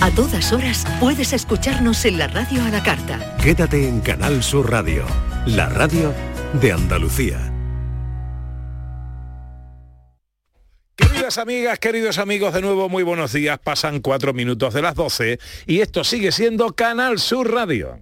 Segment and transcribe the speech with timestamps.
[0.00, 3.36] A todas horas puedes escucharnos en la radio a la carta.
[3.42, 5.04] Quédate en Canal Sur Radio,
[5.46, 6.12] la radio
[6.60, 7.52] de Andalucía.
[10.96, 13.58] Queridas amigas, queridos amigos, de nuevo muy buenos días.
[13.58, 17.98] Pasan cuatro minutos de las 12 y esto sigue siendo Canal Sur Radio.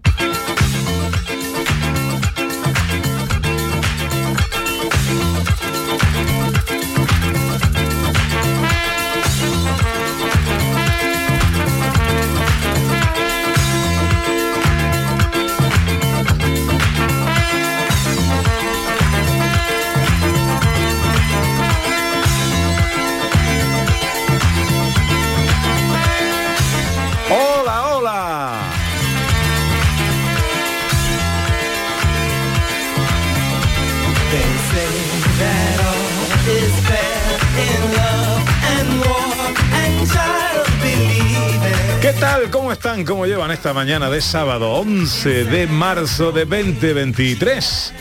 [42.25, 42.51] Tal?
[42.51, 43.05] ¿Cómo están?
[43.05, 47.93] ¿Cómo llevan esta mañana de sábado 11 de marzo de 2023?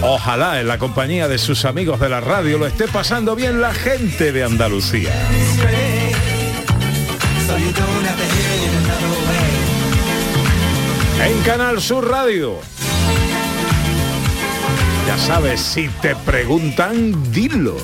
[0.00, 3.72] Ojalá en la compañía de sus amigos de la radio lo esté pasando bien la
[3.72, 5.12] gente de Andalucía.
[11.24, 12.58] En Canal Sur Radio.
[15.06, 17.76] Ya sabes, si te preguntan, dilo.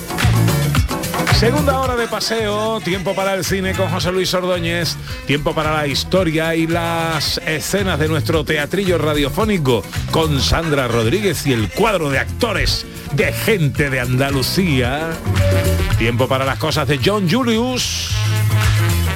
[1.38, 5.86] Segunda hora de paseo, tiempo para el cine con José Luis Ordóñez, tiempo para la
[5.86, 12.18] historia y las escenas de nuestro teatrillo radiofónico con Sandra Rodríguez y el cuadro de
[12.18, 15.10] actores de gente de Andalucía.
[15.96, 18.10] Tiempo para las cosas de John Julius.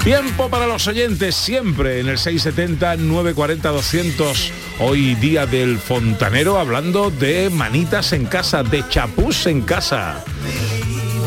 [0.04, 4.52] Tiempo para los oyentes siempre en el 670-940-200.
[4.78, 10.22] Hoy día del fontanero hablando de manitas en casa, de chapús en casa.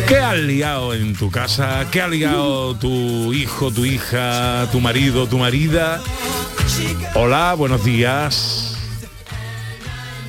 [0.08, 1.88] ¿Qué has liado en tu casa?
[1.92, 6.00] ¿Qué ha liado tu hijo, tu hija, tu marido, tu marida?
[7.16, 8.76] Hola, buenos días.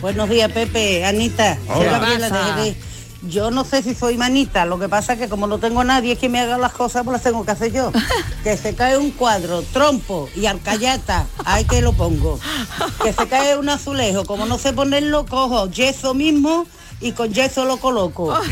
[0.01, 1.59] Buenos días, Pepe, Anita.
[1.69, 2.75] Hola.
[3.29, 5.85] Yo no sé si soy manita, lo que pasa es que como no tengo a
[5.85, 7.93] nadie que me haga las cosas, pues las tengo que hacer yo.
[8.45, 12.39] Que se cae un cuadro, trompo y arcayata, ahí que lo pongo.
[13.03, 16.67] Que se cae un azulejo, como no sé ponerlo, cojo yeso mismo
[17.01, 18.35] y con yeso lo coloco.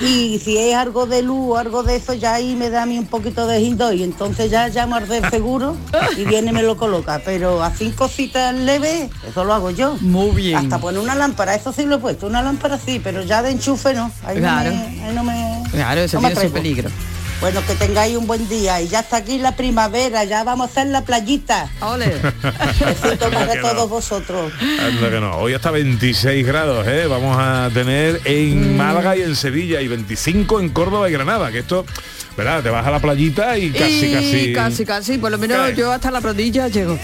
[0.00, 2.86] Y si es algo de luz o algo de eso, ya ahí me da a
[2.86, 5.76] mí un poquito de hindo y entonces ya llamo al del seguro
[6.16, 7.20] y viene y me lo coloca.
[7.24, 9.96] Pero así cositas leves, eso lo hago yo.
[10.00, 10.56] Muy bien.
[10.56, 13.50] Hasta poner una lámpara, eso sí lo he puesto, una lámpara sí, pero ya de
[13.52, 14.10] enchufe no.
[14.24, 14.70] Ahí Claro.
[14.72, 16.54] no me, ahí no me, Claro, eso no me tiene su atrevo.
[16.54, 16.90] peligro.
[17.42, 20.70] Bueno, que tengáis un buen día y ya está aquí la primavera, ya vamos a
[20.70, 21.68] hacer la playita.
[21.80, 22.06] Ole.
[22.06, 23.60] Besito para no.
[23.60, 24.52] todos vosotros.
[24.60, 25.38] Anda que no.
[25.38, 27.08] Hoy hasta 26 grados, ¿eh?
[27.08, 31.58] Vamos a tener en Málaga y en Sevilla y 25 en Córdoba y Granada, que
[31.58, 31.84] esto,
[32.36, 32.62] ¿verdad?
[32.62, 34.52] Te vas a la playita y casi, Y casi...
[34.52, 36.96] casi, casi, por lo menos yo hasta la rodilla llego.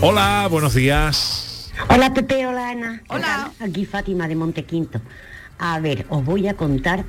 [0.00, 1.72] Hola, buenos días.
[1.88, 3.02] Hola Pepe, hola Ana.
[3.02, 3.50] ¿Qué Hola.
[3.58, 5.00] Aquí Fátima de Montequinto.
[5.58, 7.04] A ver, os voy a contar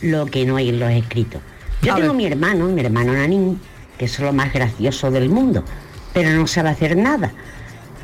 [0.00, 1.42] lo que no hay en los escritos.
[1.82, 2.16] Yo A tengo ver.
[2.16, 3.58] mi hermano, mi hermano Nanín,
[3.98, 5.64] que es lo más gracioso del mundo,
[6.12, 7.32] pero no sabe hacer nada.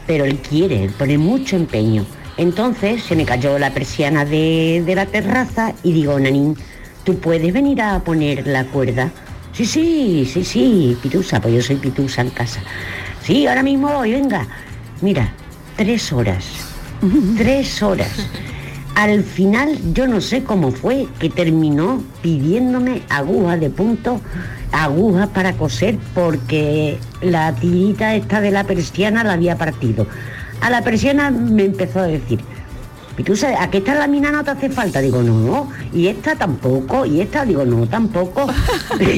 [0.07, 2.07] Pero él quiere, él pone mucho empeño.
[2.37, 6.57] Entonces se me cayó la persiana de, de la terraza y digo, Nanín,
[7.05, 9.11] ¿tú puedes venir a poner la cuerda?
[9.53, 12.61] Sí, sí, sí, sí, Pitusa, pues yo soy Pitusa en casa.
[13.23, 14.47] Sí, ahora mismo voy, venga.
[15.01, 15.33] Mira,
[15.77, 16.45] tres horas.
[17.37, 18.27] Tres horas.
[18.97, 24.23] Al final yo no sé cómo fue que terminó pidiéndome agujas de punto,
[24.73, 30.07] agujas para coser, porque la tirita esta de la persiana la había partido.
[30.63, 32.41] A la persiana me empezó a decir,
[33.19, 35.03] ¿y tú sabes, a qué esta lámina no te hace falta?
[35.03, 38.47] Digo, no, y esta tampoco, y esta, digo, no, tampoco.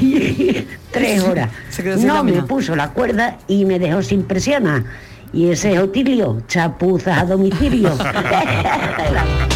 [0.91, 1.51] Tres horas.
[1.71, 4.85] Se quedó sin No, me puso la cuerda y me dejó sin persiana.
[5.33, 7.97] Y ese es Otilio, chapuzas a domicilio.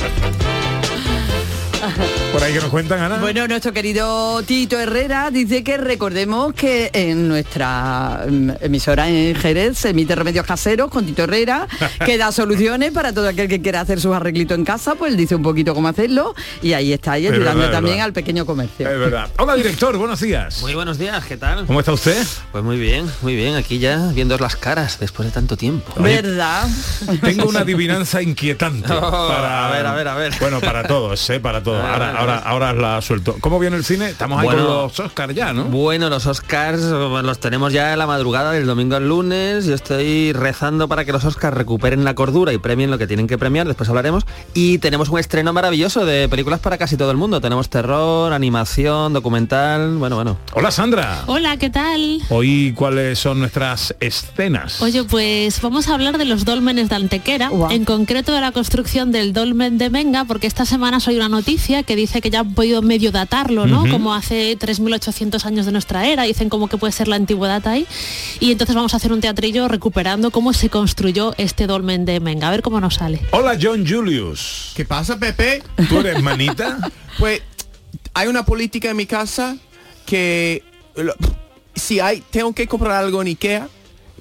[2.32, 3.18] Por ahí que nos cuentan, Ana.
[3.18, 9.76] Bueno, nuestro querido Tito Herrera dice que recordemos que en nuestra mm, emisora en Jerez
[9.76, 11.68] se emite remedios caseros con Tito Herrera,
[12.06, 15.18] que da soluciones para todo aquel que quiera hacer sus arreglitos en casa, pues él
[15.18, 18.46] dice un poquito cómo hacerlo y ahí está, y Es ayudando verdad, también al pequeño
[18.46, 18.88] comercio.
[18.88, 19.28] Es verdad.
[19.36, 20.62] Hola, director, buenos días.
[20.62, 21.66] Muy buenos días, ¿qué tal?
[21.66, 22.26] ¿Cómo está usted?
[22.50, 25.92] Pues muy bien, muy bien, aquí ya viendo las caras después de tanto tiempo.
[26.00, 26.66] ¿Verdad?
[27.20, 28.88] Tengo una adivinanza inquietante.
[29.04, 30.32] Oh, para, a ver, a ver, a ver.
[30.38, 31.40] Bueno, para todos, ¿eh?
[31.40, 31.84] Para todos.
[31.84, 32.21] Ahora.
[32.22, 33.36] Ahora, ahora la suelto.
[33.40, 34.10] ¿Cómo viene el cine?
[34.10, 34.66] Estamos ahí Bueno.
[34.66, 35.64] con los Oscars ya, ¿no?
[35.64, 39.66] Bueno, los Oscars eh, los tenemos ya en la madrugada del domingo al lunes.
[39.66, 43.26] Yo estoy rezando para que los Oscars recuperen la cordura y premien lo que tienen
[43.26, 44.24] que premiar, después hablaremos.
[44.54, 47.40] Y tenemos un estreno maravilloso de películas para casi todo el mundo.
[47.40, 50.38] Tenemos terror, animación, documental, bueno, bueno.
[50.52, 51.22] Hola Sandra.
[51.26, 52.20] Hola, ¿qué tal?
[52.28, 54.82] Hoy cuáles son nuestras escenas.
[54.82, 59.12] Oye, pues vamos a hablar de los dólmenes de Antequera, en concreto de la construcción
[59.12, 62.54] del dolmen de Menga, porque esta semana soy una noticia que dice que ya han
[62.54, 63.82] podido medio datarlo, ¿no?
[63.82, 63.90] Ujú.
[63.92, 67.86] Como hace 3.800 años de nuestra era, dicen como que puede ser la antigüedad ahí.
[68.40, 72.48] Y entonces vamos a hacer un teatrillo recuperando cómo se construyó este dolmen de Menga,
[72.48, 73.20] a ver cómo nos sale.
[73.30, 74.72] Hola John Julius.
[74.74, 75.62] ¿Qué pasa, Pepe?
[75.88, 76.78] ¿Tú eres manita?
[77.18, 77.42] Pues
[78.14, 79.56] hay una política en mi casa
[80.06, 80.62] que
[80.96, 81.14] lo-
[81.74, 83.68] si hay tengo que comprar algo en Ikea,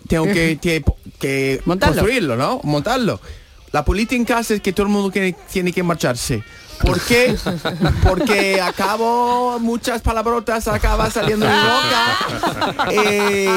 [0.07, 0.83] tengo que, que,
[1.19, 1.95] que Montarlo.
[1.95, 2.59] construirlo, ¿no?
[2.63, 3.19] Montarlo.
[3.71, 6.43] La política en casa es que todo el mundo tiene, tiene que marcharse.
[6.81, 7.35] ¿Por qué?
[8.03, 12.91] Porque acabo muchas palabrotas acaba saliendo de mi boca.
[12.91, 13.47] Eh,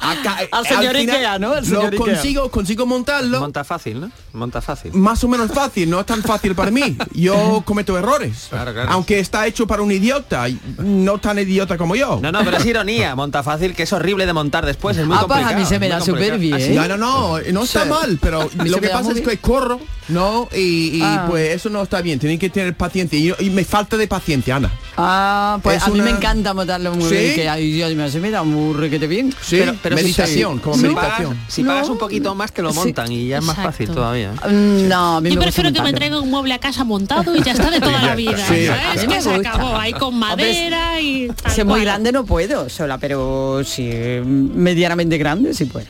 [0.00, 1.52] acá- Al señor final Ikea, ¿no?
[1.52, 2.14] Al señor lo Ikea.
[2.14, 3.40] consigo, consigo montarlo.
[3.40, 4.10] Monta fácil, ¿no?
[4.32, 4.92] Monta fácil.
[4.94, 6.96] Más o menos fácil, no es tan fácil para mí.
[7.12, 8.46] Yo cometo errores.
[8.50, 8.90] Claro, claro.
[8.92, 10.46] Aunque está hecho para un idiota,
[10.78, 12.18] no tan idiota como yo.
[12.22, 13.14] No, no, pero es ironía.
[13.14, 14.96] Monta fácil, que es horrible de montar después.
[14.96, 16.70] Es muy Ah, pues a mí se me da súper bien, ¿Ah, sí?
[16.74, 17.88] No, no, no, no está Sí.
[17.88, 20.48] mal, pero lo que pasa es que corro, ¿no?
[20.54, 21.26] Y, y, Ah.
[21.28, 23.18] pues eso no está bien, tienen que tener paciencia.
[23.18, 24.70] Y, y me falta de paciencia, Ana.
[24.96, 27.14] Ah, pues Es a mí me encanta montarlo muy ¿Sí?
[27.16, 29.32] bien, que ay, Dios me da muy requete bien.
[29.40, 31.34] Sí, Pero- pero si- meditación, como si meditación.
[31.34, 32.76] Pagas, si pagas un poquito más te lo Sí.
[32.78, 33.72] montan y ya es más Exacto.
[33.72, 34.32] fácil todavía.
[34.32, 36.84] Mm, No, a mí Yo me gusta prefiero que me traiga un mueble a casa
[36.84, 38.66] montado y ya está de toda la vida, Sí.
[38.66, 39.06] ¿sabes?
[39.06, 41.28] Que se acabó ahí con madera y...
[41.28, 43.90] tal Si es muy grande no puedo sola, pero si
[44.24, 45.86] medianamente grande sí puedo.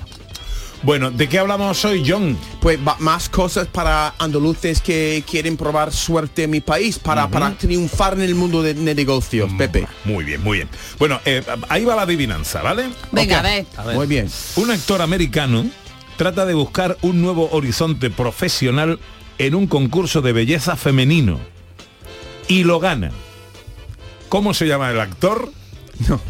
[0.82, 2.36] Bueno, ¿de qué hablamos hoy, John?
[2.60, 8.14] Pues más cosas para andaluces que quieren probar suerte en mi país, para, para triunfar
[8.14, 9.86] en el mundo de, de negocios, Pepe.
[10.04, 10.68] Muy bien, muy bien.
[10.98, 12.90] Bueno, eh, ahí va la adivinanza, ¿vale?
[13.12, 13.66] Venga, a ver.
[13.76, 13.96] A ver.
[13.96, 14.28] Muy bien.
[14.56, 15.66] Un actor americano
[16.16, 18.98] trata de buscar un nuevo horizonte profesional
[19.38, 21.38] en un concurso de belleza femenino
[22.48, 23.12] y lo gana.
[24.28, 25.52] ¿Cómo se llama el actor?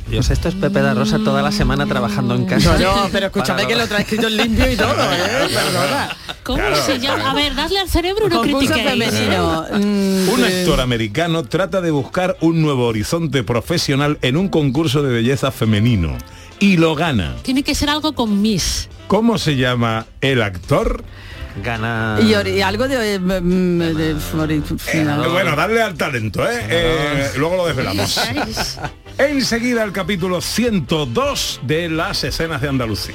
[0.08, 2.78] Dios, esto es Pepe da Rosa toda la semana trabajando en casa.
[2.78, 5.48] No, no, pero escúchame que lo trae escrito en limpio y todo, ¿eh?
[5.54, 6.16] Perdona.
[6.42, 7.14] ¿Cómo Claro, se llama?
[7.22, 7.30] claro.
[7.30, 8.82] A ver, dadle al cerebro no critiquéis.
[8.82, 9.64] femenino.
[9.72, 15.02] Mm, Un eh, actor americano trata de buscar un nuevo horizonte profesional en un concurso
[15.02, 16.16] de belleza femenino
[16.58, 17.36] y lo gana.
[17.42, 18.88] Tiene que ser algo con Miss.
[19.06, 21.04] ¿Cómo se llama el actor?
[21.62, 22.18] Gana.
[22.22, 24.62] Y, algo de, mm, de flori-
[24.92, 26.60] Eh, bueno, darle al talento, ¿eh?
[26.68, 28.20] Eh, luego lo desvelamos.
[29.18, 33.14] Enseguida el capítulo 102 de las escenas de Andalucía.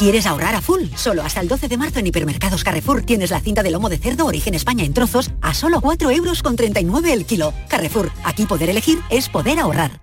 [0.00, 0.84] ¿Quieres ahorrar a full?
[0.96, 3.98] Solo hasta el 12 de marzo en Hipermercados Carrefour tienes la cinta de lomo de
[3.98, 7.52] cerdo origen España en trozos a solo 4 euros con 39 el kilo.
[7.68, 10.00] Carrefour, aquí poder elegir es poder ahorrar.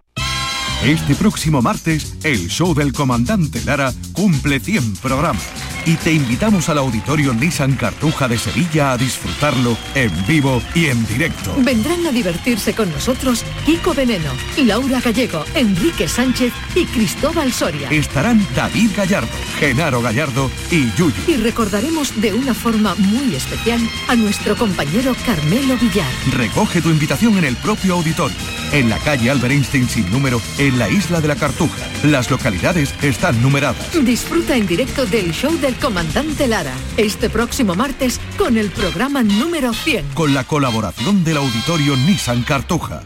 [0.83, 5.43] Este próximo martes, el show del comandante Lara cumple 100 programas
[5.87, 11.07] y te invitamos al auditorio Nissan Cartuja de Sevilla a disfrutarlo en vivo y en
[11.07, 11.55] directo.
[11.59, 17.89] Vendrán a divertirse con nosotros Kiko Veneno, Laura Gallego, Enrique Sánchez y Cristóbal Soria.
[17.89, 21.13] Estarán David Gallardo, Genaro Gallardo y Yuyu.
[21.25, 26.11] Y recordaremos de una forma muy especial a nuestro compañero Carmelo Villar.
[26.33, 28.35] Recoge tu invitación en el propio auditorio,
[28.73, 31.77] en la calle Albert Einstein sin número, en la isla de la Cartuja.
[32.03, 33.93] Las localidades están numeradas.
[34.03, 39.73] Disfruta en directo del show del comandante Lara, este próximo martes con el programa número
[39.73, 40.05] 100.
[40.13, 43.03] con la colaboración del auditorio Nissan Cartuja.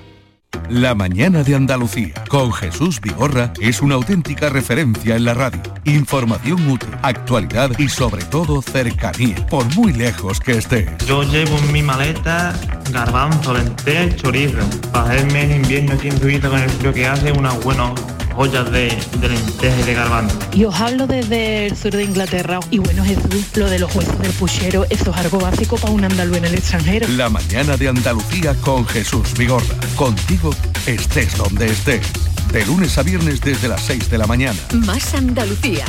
[0.69, 5.61] La mañana de Andalucía con Jesús Vigorra es una auténtica referencia en la radio.
[5.83, 10.89] Información útil, actualidad y sobre todo cercanía, por muy lejos que estés.
[11.05, 12.53] Yo llevo en mi maleta
[12.91, 14.57] garbanzo, lentejas y chorizo.
[14.91, 17.91] Para hacerme en invierno aquí en Suiza con el que hace unas buenas
[18.35, 20.37] ollas de, de lentejas y de garbanzo.
[20.53, 22.59] Y os hablo desde el sur de Inglaterra.
[22.69, 26.03] Y bueno, Jesús, lo de los huesos del puchero, eso es algo básico para un
[26.03, 27.07] andaluz en el extranjero.
[27.09, 29.75] La mañana de Andalucía con Jesús Vigorra.
[29.95, 30.53] Contigo
[30.85, 32.07] estés donde estés.
[32.51, 34.59] De lunes a viernes desde las 6 de la mañana.
[34.73, 35.85] Más Andalucía,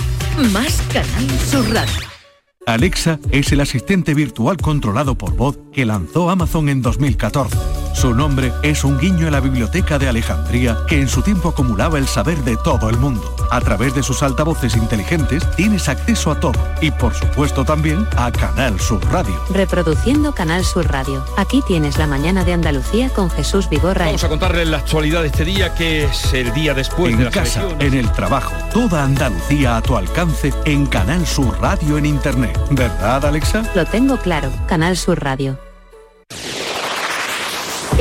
[0.52, 2.12] más Canal Sur Radio.
[2.66, 7.81] Alexa es el asistente virtual controlado por voz que lanzó Amazon en 2014.
[7.94, 11.98] Su nombre es un guiño a la biblioteca de Alejandría que en su tiempo acumulaba
[11.98, 13.22] el saber de todo el mundo.
[13.50, 18.32] A través de sus altavoces inteligentes tienes acceso a todo y por supuesto también a
[18.32, 19.34] Canal Sur Radio.
[19.50, 21.24] Reproduciendo Canal Sur Radio.
[21.36, 24.06] Aquí tienes la mañana de Andalucía con Jesús Vigorra.
[24.06, 27.24] Vamos a contarles la actualidad de este día que es el día después en de
[27.26, 27.92] las casa, elecciones.
[27.92, 32.58] en el trabajo, toda Andalucía a tu alcance en Canal Sur Radio en Internet.
[32.70, 33.62] ¿Verdad, Alexa?
[33.74, 34.50] Lo tengo claro.
[34.66, 35.58] Canal Sur Radio.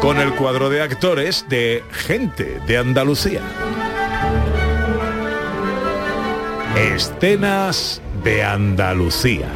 [0.00, 3.42] Con el cuadro de actores de Gente de Andalucía.
[6.76, 9.48] Escenas de Andalucía.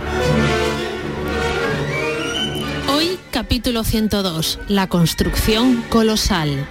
[2.92, 6.66] Hoy capítulo 102, la construcción colosal.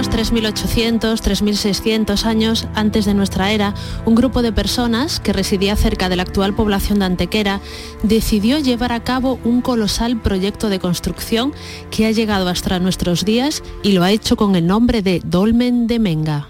[0.00, 3.74] Hace unos 3.800, 3.600 años antes de nuestra era,
[4.06, 7.60] un grupo de personas que residía cerca de la actual población de Antequera
[8.02, 11.52] decidió llevar a cabo un colosal proyecto de construcción
[11.90, 15.86] que ha llegado hasta nuestros días y lo ha hecho con el nombre de Dolmen
[15.86, 16.48] de Menga.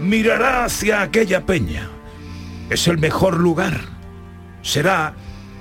[0.00, 1.88] mirará hacia aquella peña.
[2.68, 3.80] Es el mejor lugar.
[4.62, 5.14] Será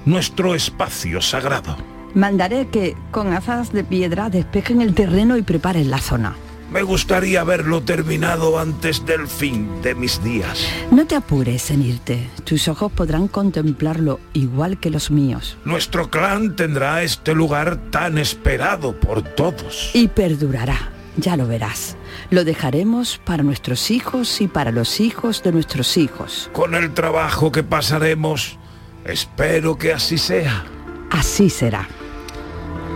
[0.06, 1.89] nuestro espacio sagrado.
[2.14, 6.36] Mandaré que con azas de piedra despejen el terreno y preparen la zona.
[6.72, 10.68] Me gustaría verlo terminado antes del fin de mis días.
[10.92, 12.30] No te apures en irte.
[12.44, 15.58] Tus ojos podrán contemplarlo igual que los míos.
[15.66, 19.90] Nuestro clan tendrá este lugar tan esperado por todos.
[19.96, 20.92] Y perdurará.
[21.18, 21.98] Ya lo verás.
[22.30, 26.52] Lo dejaremos para nuestros hijos y para los hijos de nuestros hijos.
[26.54, 28.60] Con el trabajo que pasaremos,
[29.06, 30.66] espero que así sea.
[31.10, 31.88] Así será.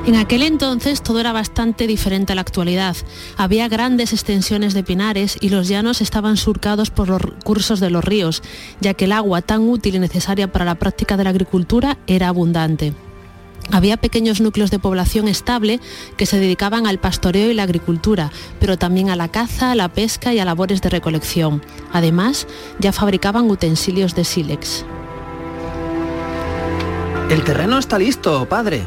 [0.06, 2.98] En aquel entonces todo era bastante diferente a la actualidad.
[3.38, 8.04] Había grandes extensiones de pinares y los llanos estaban surcados por los cursos de los
[8.04, 8.44] ríos,
[8.82, 12.28] ya que el agua tan útil y necesaria para la práctica de la agricultura era
[12.28, 12.94] abundante.
[13.72, 15.80] Había pequeños núcleos de población estable
[16.18, 18.30] que se dedicaban al pastoreo y la agricultura,
[18.60, 21.62] pero también a la caza, a la pesca y a labores de recolección.
[21.94, 22.46] Además,
[22.78, 24.84] ya fabricaban utensilios de sílex.
[27.30, 28.84] El terreno está listo, padre.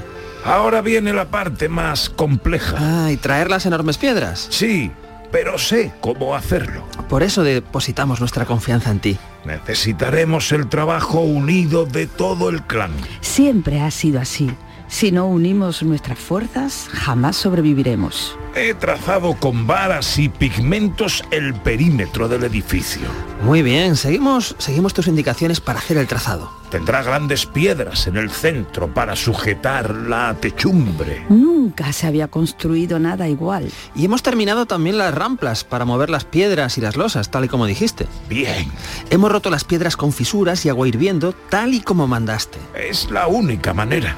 [0.47, 2.77] Ahora viene la parte más compleja.
[2.79, 4.47] Ah, y traer las enormes piedras.
[4.51, 4.93] Sí,
[5.33, 6.85] pero sé cómo hacerlo.
[7.09, 9.19] Por eso depositamos nuestra confianza en ti.
[9.45, 12.93] Necesitaremos el trabajo unido de todo el clan.
[13.21, 14.51] Siempre ha sido así.
[14.89, 18.39] Si no unimos nuestras fuerzas, jamás sobreviviremos.
[18.55, 23.03] He trazado con varas y pigmentos el perímetro del edificio.
[23.43, 26.51] Muy bien, seguimos, seguimos tus indicaciones para hacer el trazado.
[26.71, 31.27] Tendrá grandes piedras en el centro para sujetar la techumbre.
[31.29, 33.71] Nunca se había construido nada igual.
[33.95, 37.49] Y hemos terminado también las ramplas para mover las piedras y las losas, tal y
[37.49, 38.07] como dijiste.
[38.29, 38.71] Bien,
[39.11, 42.59] Hemos roto las piedras con fisuras y agua hirviendo, tal y como mandaste.
[42.75, 44.17] es la única manera.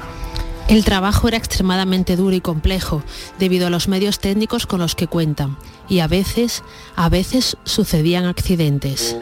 [0.69, 3.01] El trabajo era extremadamente duro y complejo
[3.39, 5.57] debido a los medios técnicos con los que cuentan
[5.89, 6.63] y a veces,
[6.95, 9.17] a veces sucedían accidentes.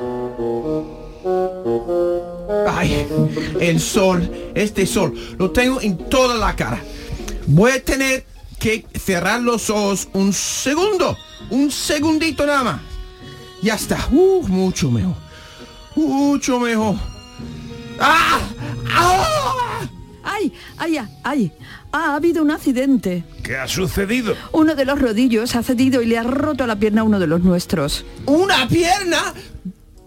[2.67, 3.07] Ay,
[3.61, 6.83] el sol, este sol, lo tengo en toda la cara.
[7.45, 8.25] Voy a tener
[8.59, 11.17] que cerrar los ojos un segundo,
[11.49, 12.81] un segundito nada más.
[13.61, 15.15] Ya está, uh, mucho mejor,
[15.95, 16.95] mucho mejor.
[18.01, 18.41] ¡Ah!
[18.91, 19.87] ¡Ah!
[20.27, 20.51] ¡Ay!
[20.77, 20.99] ¡Ay!
[21.23, 21.51] ¡Ay!
[21.91, 23.23] Ha habido un accidente.
[23.43, 24.35] ¿Qué ha sucedido?
[24.51, 27.27] Uno de los rodillos ha cedido y le ha roto la pierna a uno de
[27.27, 28.05] los nuestros.
[28.25, 29.33] ¡Una pierna!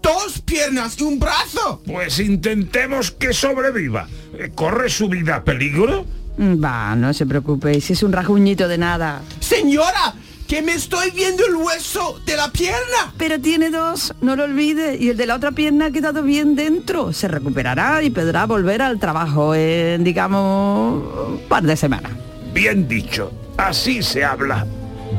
[0.01, 1.81] ¡Dos piernas y un brazo!
[1.85, 4.07] Pues intentemos que sobreviva.
[4.37, 6.05] Eh, ¿Corre su vida a peligro?
[6.39, 9.21] Va, no se preocupe, si es un rasguñito de nada.
[9.39, 10.13] ¡Señora!
[10.51, 13.13] ¡Que me estoy viendo el hueso de la pierna!
[13.15, 16.55] Pero tiene dos, no lo olvide, y el de la otra pierna ha quedado bien
[16.55, 17.13] dentro.
[17.13, 22.11] Se recuperará y podrá volver al trabajo en, digamos, un par de semanas.
[22.53, 23.31] Bien dicho.
[23.55, 24.67] Así se habla.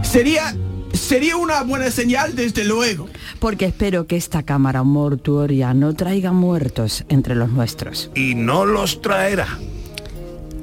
[0.03, 0.55] Sería...
[0.93, 3.09] Sería una buena señal, desde luego.
[3.39, 8.11] Porque espero que esta cámara mortuoria no traiga muertos entre los nuestros.
[8.15, 9.49] Y no los traerá.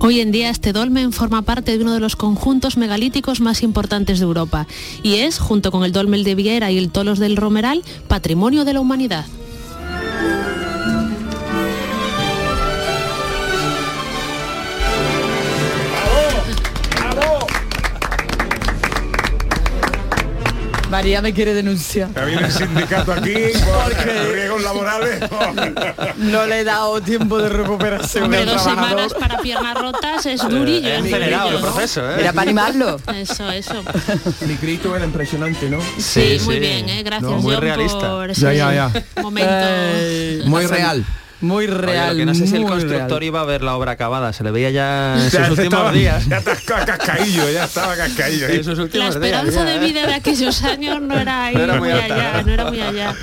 [0.02, 4.20] Hoy en día este dolmen forma parte de uno de los conjuntos megalíticos más importantes
[4.20, 4.66] de Europa
[5.04, 8.74] y es, junto con el dolmen de Viera y el Tolos del Romeral, patrimonio de
[8.74, 9.26] la humanidad.
[20.90, 22.10] María me quiere denunciar.
[22.16, 23.34] Ya viene el sindicato aquí
[23.66, 25.20] por riesgos laborales.
[26.18, 28.26] No le he dado tiempo de recuperación.
[28.26, 30.88] Hombre, dos semanas para piernas rotas es durillo.
[30.90, 32.16] Es acelerado el proceso, ¿eh?
[32.22, 33.00] Era para animarlo.
[33.16, 33.84] Eso, eso.
[34.46, 35.80] Mi grito era impresionante, ¿no?
[35.98, 37.04] Sí, muy bien, ¿eh?
[37.04, 38.10] gracias No, muy John, realista.
[38.10, 39.22] por ese Ya, ya, ya.
[39.22, 39.52] momento.
[39.54, 41.06] Ay, Muy real.
[41.42, 42.10] Muy Oye, real.
[42.10, 43.24] lo que no sé si el constructor real.
[43.24, 46.28] iba a ver la obra acabada, se le veía ya en sus últimos estaba- días.
[46.28, 48.48] Ya estaba cascaillo, ya estaba cascaillo.
[48.48, 48.58] ahí.
[48.58, 49.88] En sus La esperanza días, de ya, ¿eh?
[49.88, 52.44] vida de aquellos años no era ahí No era muy allá, ¿no?
[52.44, 53.16] no era muy allá.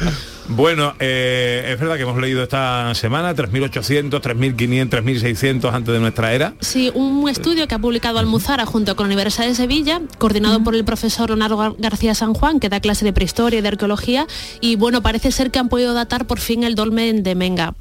[0.49, 6.32] Bueno, eh, es verdad que hemos leído esta semana 3.800, 3.500, 3.600 antes de nuestra
[6.35, 6.54] era.
[6.61, 10.76] Sí, un estudio que ha publicado Almuzara junto con la Universidad de Sevilla, coordinado por
[10.76, 14.28] el profesor Leonardo Gar- García San Juan, que da clase de prehistoria y de arqueología,
[14.61, 17.75] y bueno, parece ser que han podido datar por fin el dolmen de Menga.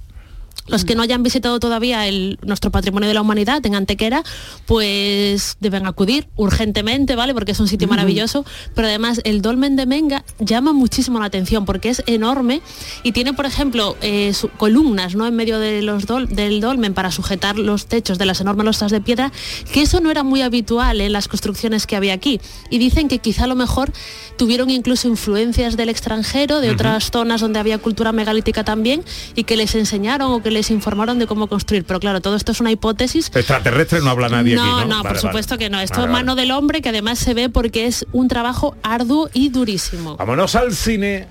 [0.67, 4.24] Los que no hayan visitado todavía el- nuestro patrimonio de la humanidad en Antequera,
[4.65, 7.34] pues deben acudir urgentemente, ¿vale?
[7.34, 8.45] Porque es un sitio maravilloso.
[8.74, 12.62] Pero además el dolmen de Menga llama muchísimo la atención porque es enorme
[13.03, 15.25] y tiene, por ejemplo, eh, su- columnas ¿no?
[15.27, 18.91] en medio de los dol- del dolmen para sujetar los techos de las enormes losas
[18.91, 19.31] de piedra,
[19.72, 22.41] que eso no era muy habitual en las construcciones que había aquí.
[22.69, 23.91] Y dicen que quizá a lo mejor
[24.38, 29.03] tuvieron incluso influencias del extranjero, de otras zonas donde había cultura megalítica también,
[29.36, 31.83] y que les enseñaron o que les informaron de cómo construir.
[31.85, 34.79] Pero claro, todo esto es una hipótesis Extraterrestre no habla nadie no, aquí, ¿no?
[34.79, 35.19] no, Vale, por vale.
[35.19, 35.79] supuesto que no.
[35.79, 36.41] Esto Vale, es mano vale.
[36.41, 40.17] del hombre que además se ve porque es un trabajo arduo y durísimo.
[40.17, 41.27] Vámonos al cine.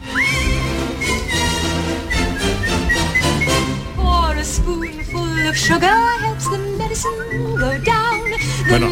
[8.69, 8.89] Bueno,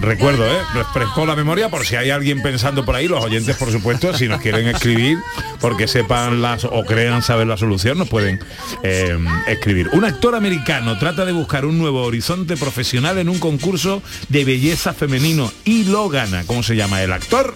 [0.00, 0.58] Recuerdo, ¿eh?
[0.74, 4.28] Refresco la memoria por si hay alguien pensando por ahí, los oyentes, por supuesto, si
[4.28, 5.18] nos quieren escribir,
[5.60, 8.38] porque sepan las o crean saber la solución, nos pueden
[8.84, 9.88] eh, escribir.
[9.92, 14.92] Un actor americano trata de buscar un nuevo horizonte profesional en un concurso de belleza
[14.94, 16.44] femenino y lo gana.
[16.46, 17.54] ¿Cómo se llama el actor?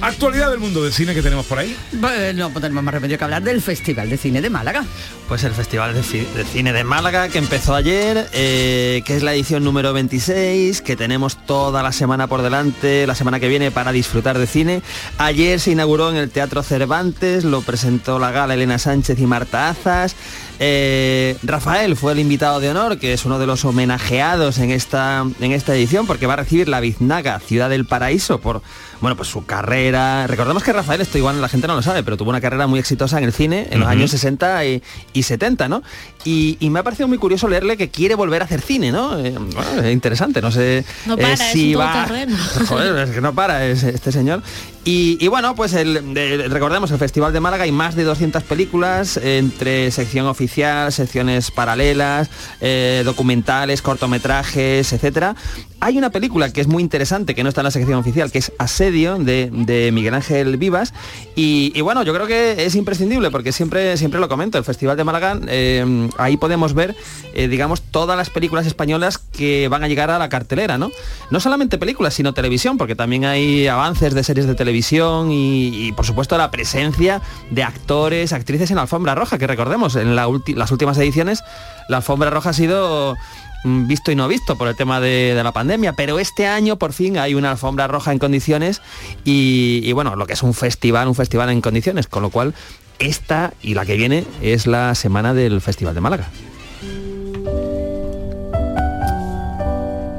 [0.00, 1.76] Actualidad del mundo del cine que tenemos por ahí.
[1.92, 4.84] Bueno, pues tenemos más remedio que hablar del Festival de Cine de Málaga.
[5.28, 9.22] Pues el Festival de, Ci- de Cine de Málaga que empezó ayer, eh, que es
[9.22, 13.70] la edición número 26, que tenemos toda la semana por delante, la semana que viene
[13.70, 14.82] para disfrutar de cine.
[15.18, 19.68] Ayer se inauguró en el Teatro Cervantes, lo presentó la gala Elena Sánchez y Marta
[19.68, 20.16] Azas.
[20.58, 25.26] Eh, Rafael fue el invitado de honor, que es uno de los homenajeados en esta,
[25.38, 28.62] en esta edición, porque va a recibir la Biznaga, Ciudad del Paraíso, por
[29.00, 30.26] bueno, pues su carrera.
[30.26, 32.78] Recordemos que Rafael, esto igual la gente no lo sabe, pero tuvo una carrera muy
[32.80, 34.82] exitosa en el cine en los años 60 y,
[35.12, 35.82] y 70, ¿no?
[36.24, 39.18] Y, y me ha parecido muy curioso leerle que quiere volver a hacer cine, ¿no?
[39.18, 42.06] Eh, bueno, es interesante, no sé No eh, para, es si un va...
[42.68, 44.42] Joder, es que no para es- este señor.
[44.84, 48.42] Y, y bueno, pues el, de- recordemos el Festival de Málaga hay más de 200
[48.44, 52.28] películas entre sección oficial, secciones paralelas,
[52.60, 55.36] eh, documentales, cortometrajes, etcétera.
[55.80, 58.38] Hay una película que es muy interesante, que no está en la sección oficial, que
[58.38, 60.92] es Asedio, de, de Miguel Ángel Vivas.
[61.36, 65.04] Y, bueno, yo creo que es imprescindible, porque siempre, siempre lo comento, el Festival de
[65.04, 66.94] Málaga, eh, ahí podemos ver,
[67.32, 70.90] eh, digamos, todas las películas españolas que van a llegar a la cartelera, ¿no?
[71.30, 76.04] No solamente películas, sino televisión, porque también hay avances de series de televisión y, por
[76.04, 80.98] supuesto la presencia de actores, actrices en alfombra roja, que recordemos, en la las últimas
[80.98, 81.42] ediciones
[81.90, 83.16] la alfombra roja ha sido
[83.64, 87.18] visto y no visto por el tema de, la pandemia, pero este año por fin
[87.18, 88.82] hay una alfombra roja en condiciones
[89.24, 92.54] y, bueno, lo que es un festival, un festival en condiciones, con lo cual
[92.98, 96.28] esta y la que viene es la semana del Festival de Málaga.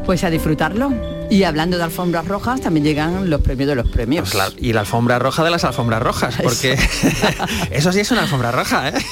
[0.05, 1.20] Pues a disfrutarlo.
[1.31, 4.29] Y hablando de alfombras rojas, también llegan los premios de los premios.
[4.29, 6.77] Pues la- y la alfombra roja de las alfombras rojas, porque
[7.71, 8.89] eso sí es una alfombra roja.
[8.89, 8.93] ¿eh?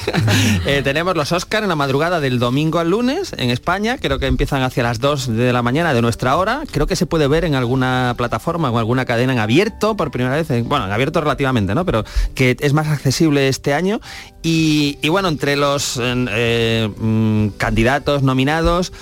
[0.66, 4.26] Eh, tenemos los Oscar en la madrugada del domingo al lunes en España, creo que
[4.26, 7.44] empiezan hacia las 2 de la mañana de nuestra hora, creo que se puede ver
[7.44, 11.20] en alguna plataforma o alguna cadena en abierto por primera vez, en- bueno, en abierto
[11.22, 11.84] relativamente, ¿no?
[11.86, 12.04] Pero
[12.34, 14.00] que es más accesible este año.
[14.42, 18.92] Y, y bueno, entre los eh, eh, mm, candidatos nominados,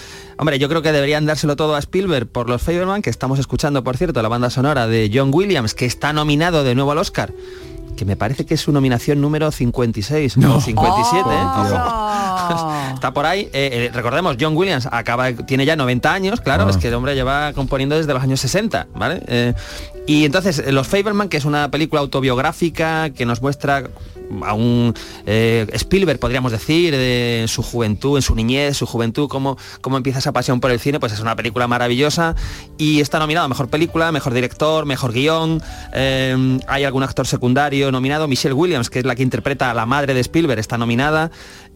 [0.40, 3.82] Hombre, yo creo que deberían dárselo todo a Spielberg por los Fableman, que estamos escuchando,
[3.82, 7.32] por cierto, la banda sonora de John Williams, que está nominado de nuevo al Oscar,
[7.96, 11.28] que me parece que es su nominación número 56 o 57.
[11.28, 11.32] ¿eh?
[11.44, 12.72] Ojo.
[12.94, 13.42] Está por ahí.
[13.52, 16.70] Eh, eh, recordemos, John Williams acaba, tiene ya 90 años, claro, Ah.
[16.70, 19.22] es que el hombre lleva componiendo desde los años 60, ¿vale?
[19.26, 19.54] Eh,
[20.06, 23.84] y entonces, eh, Los Fableman, que es una película autobiográfica que nos muestra
[24.42, 24.94] a un
[25.26, 30.18] eh, Spielberg, podríamos decir, de su juventud, en su niñez, su juventud, cómo, cómo empieza
[30.18, 32.34] esa pasión por el cine, pues es una película maravillosa
[32.76, 35.62] y está nominado a Mejor Película, Mejor Director, Mejor Guión,
[35.92, 39.86] eh, hay algún actor secundario nominado, Michelle Williams, que es la que interpreta a la
[39.86, 41.30] madre de Spielberg, está nominada.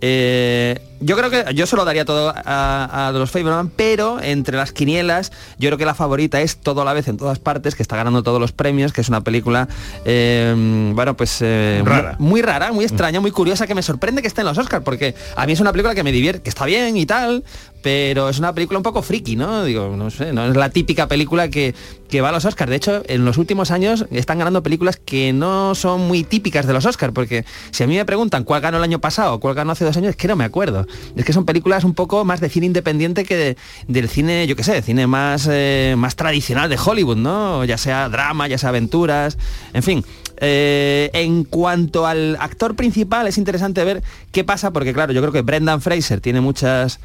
[0.05, 4.57] Eh, yo creo que yo se lo daría todo a, a los Fableman, pero entre
[4.57, 7.77] las quinielas, yo creo que la favorita es Todo a la vez en todas partes,
[7.77, 9.69] que está ganando todos los premios, que es una película,
[10.05, 12.17] bueno, pues Rara.
[12.19, 15.15] Muy, rara, muy extraña, muy curiosa, que me sorprende que esté en los Oscars, porque
[15.37, 17.45] a mí es una película que me divierte, que está bien y tal,
[17.83, 19.65] pero es una película un poco friki, ¿no?
[19.65, 21.75] Digo, no sé, no es la típica película que,
[22.09, 22.71] que va a los Oscars.
[22.71, 26.73] De hecho, en los últimos años están ganando películas que no son muy típicas de
[26.75, 29.73] los Oscars, porque si a mí me preguntan cuál ganó el año pasado cuál ganó
[29.73, 30.87] hace dos años, que no me acuerdo.
[31.17, 33.57] Es que son películas un poco más de cine independiente que de-
[33.89, 37.65] del cine, yo qué sé, cine más, eh, más tradicional de Hollywood, ¿no?
[37.65, 39.39] Ya sea drama, ya sea aventuras,
[39.73, 40.05] en fin.
[40.45, 44.03] Eh, en cuanto al actor principal, es interesante ver
[44.33, 46.99] qué pasa, porque claro, yo creo que Brendan Fraser tiene muchas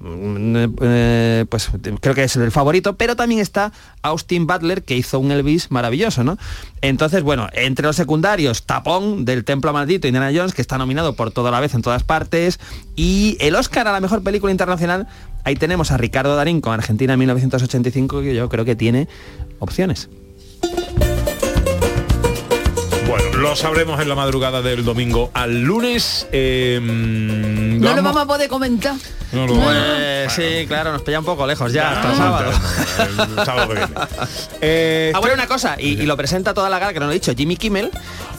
[0.00, 1.70] mm, eh, pues
[2.02, 6.22] creo que es el favorito, pero también está Austin Butler que hizo un Elvis maravilloso,
[6.22, 6.36] ¿no?
[6.82, 11.30] Entonces, bueno, entre los secundarios, Tapón del Templo Maldito, Indiana Jones, que está nominado por
[11.30, 12.60] toda la vez en todas partes,
[12.94, 15.08] y el Oscar a la mejor película internacional,
[15.44, 19.08] ahí tenemos a Ricardo Darín con Argentina en 1985, que yo creo que tiene
[19.60, 20.10] opciones.
[23.52, 26.26] Lo sabremos en la madrugada del domingo al lunes.
[26.32, 28.94] eh, No lo vamos- a poder comentar.
[29.32, 32.50] No lo- Pues sí, claro, nos pilla un poco lejos ya, hasta el sábado.
[33.38, 33.92] El sábado que viene.
[34.62, 37.12] Eh, Ah, bueno, una cosa, y, y lo presenta toda la gala, que no lo
[37.12, 37.90] he dicho, Jimmy Kimmel,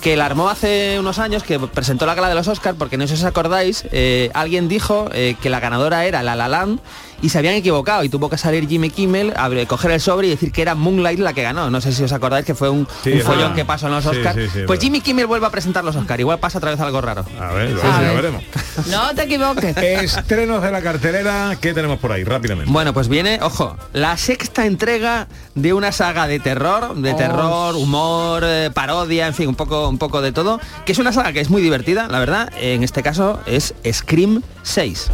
[0.01, 3.05] que la armó hace unos años, que presentó la gala de los Oscars, porque no
[3.07, 6.79] sé si os acordáis, eh, alguien dijo eh, que la ganadora era La La Land
[7.23, 10.29] y se habían equivocado y tuvo que salir Jimmy Kimmel, abre- coger el sobre y
[10.29, 11.71] decir que era Moonlight la que ganó.
[11.71, 13.93] No sé si os acordáis que fue un, Sí, un es follón que pasó en
[13.93, 14.35] los Oscars.
[14.35, 14.79] sí, sí, es pues.
[14.79, 17.25] Jimmy Kimmel vuelve a presentar los Oscars, igual pasa otra vez algo raro.
[17.39, 17.73] A A ver.
[18.15, 18.43] veremos.
[18.91, 19.75] No te equivoques.
[19.77, 22.23] Estrenos de la cartelera, ¿qué tenemos por ahí?
[22.23, 22.71] Rápidamente.
[22.71, 27.15] Bueno, pues viene, ojo, la sexta entrega de una saga de terror, de Oh.
[27.15, 31.13] terror, humor, eh, parodia, en fin, un poco, un poco de todo, que es una
[31.13, 32.51] saga que es muy divertida, la verdad.
[32.59, 35.09] En este caso es Scream 6.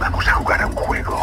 [0.00, 1.20] Vamos a jugar a un juego.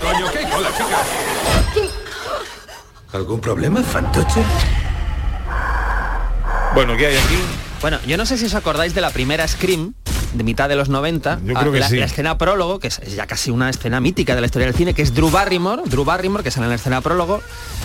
[0.00, 0.46] Coño, ¿qué?
[0.54, 0.98] Hola, chica.
[3.12, 4.44] ¿Algún problema, fantoche?
[6.74, 7.38] Bueno, ¿qué hay aquí?
[7.80, 9.94] Bueno, yo no sé si os acordáis de la primera Scream
[10.36, 11.96] de mitad de los 90, Yo creo que la, sí.
[11.96, 14.94] la escena prólogo, que es, ya casi una escena mítica de la historia del cine,
[14.94, 17.40] que es Drew Barrymore, Drew Barrymore, que sale en la escena prólogo,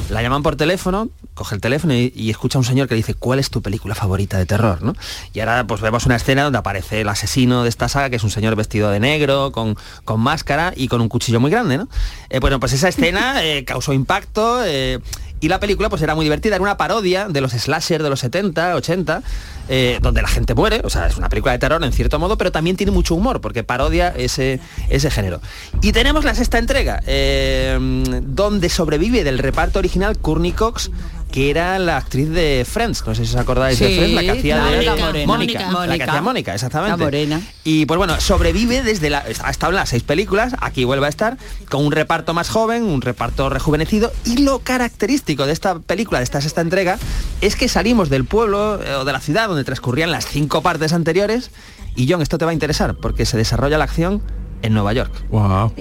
[0.09, 2.97] la llaman por teléfono, coge el teléfono y, y escucha a un señor que le
[2.97, 4.81] dice, ¿cuál es tu película favorita de terror?
[4.81, 4.93] ¿no?
[5.33, 8.23] Y ahora pues vemos una escena donde aparece el asesino de esta saga, que es
[8.23, 11.87] un señor vestido de negro, con, con máscara y con un cuchillo muy grande, ¿no?
[12.29, 14.63] Eh, bueno, pues esa escena eh, causó impacto.
[14.65, 14.99] eh,
[15.41, 18.19] y la película pues era muy divertida, era una parodia de los slasher de los
[18.19, 19.23] 70, 80,
[19.69, 22.37] eh, donde la gente muere, o sea, es una película de terror en cierto modo,
[22.37, 25.41] pero también tiene mucho humor, porque parodia ese, ese género.
[25.81, 27.77] Y tenemos la sexta entrega, eh,
[28.23, 30.91] donde sobrevive del reparto original Courtney Cox,
[31.31, 34.31] que era la actriz de Friends, no sé si os acordáis de Friends, la que
[34.31, 35.27] hacía de la morena.
[35.27, 36.05] Mónica, la que Mónica.
[36.05, 36.97] hacía Mónica, exactamente.
[36.97, 37.41] La morena.
[37.63, 39.19] Y pues bueno, sobrevive desde la.
[39.43, 41.37] Ha estado en las seis películas, aquí vuelve a estar,
[41.69, 44.11] con un reparto más joven, un reparto rejuvenecido.
[44.25, 46.99] Y lo característico de esta película, de esta sexta entrega,
[47.39, 50.91] es que salimos del pueblo eh, o de la ciudad donde transcurrían las cinco partes
[50.91, 51.51] anteriores.
[51.95, 54.21] Y John, esto te va a interesar, porque se desarrolla la acción
[54.61, 55.11] en Nueva York.
[55.29, 55.71] Guau.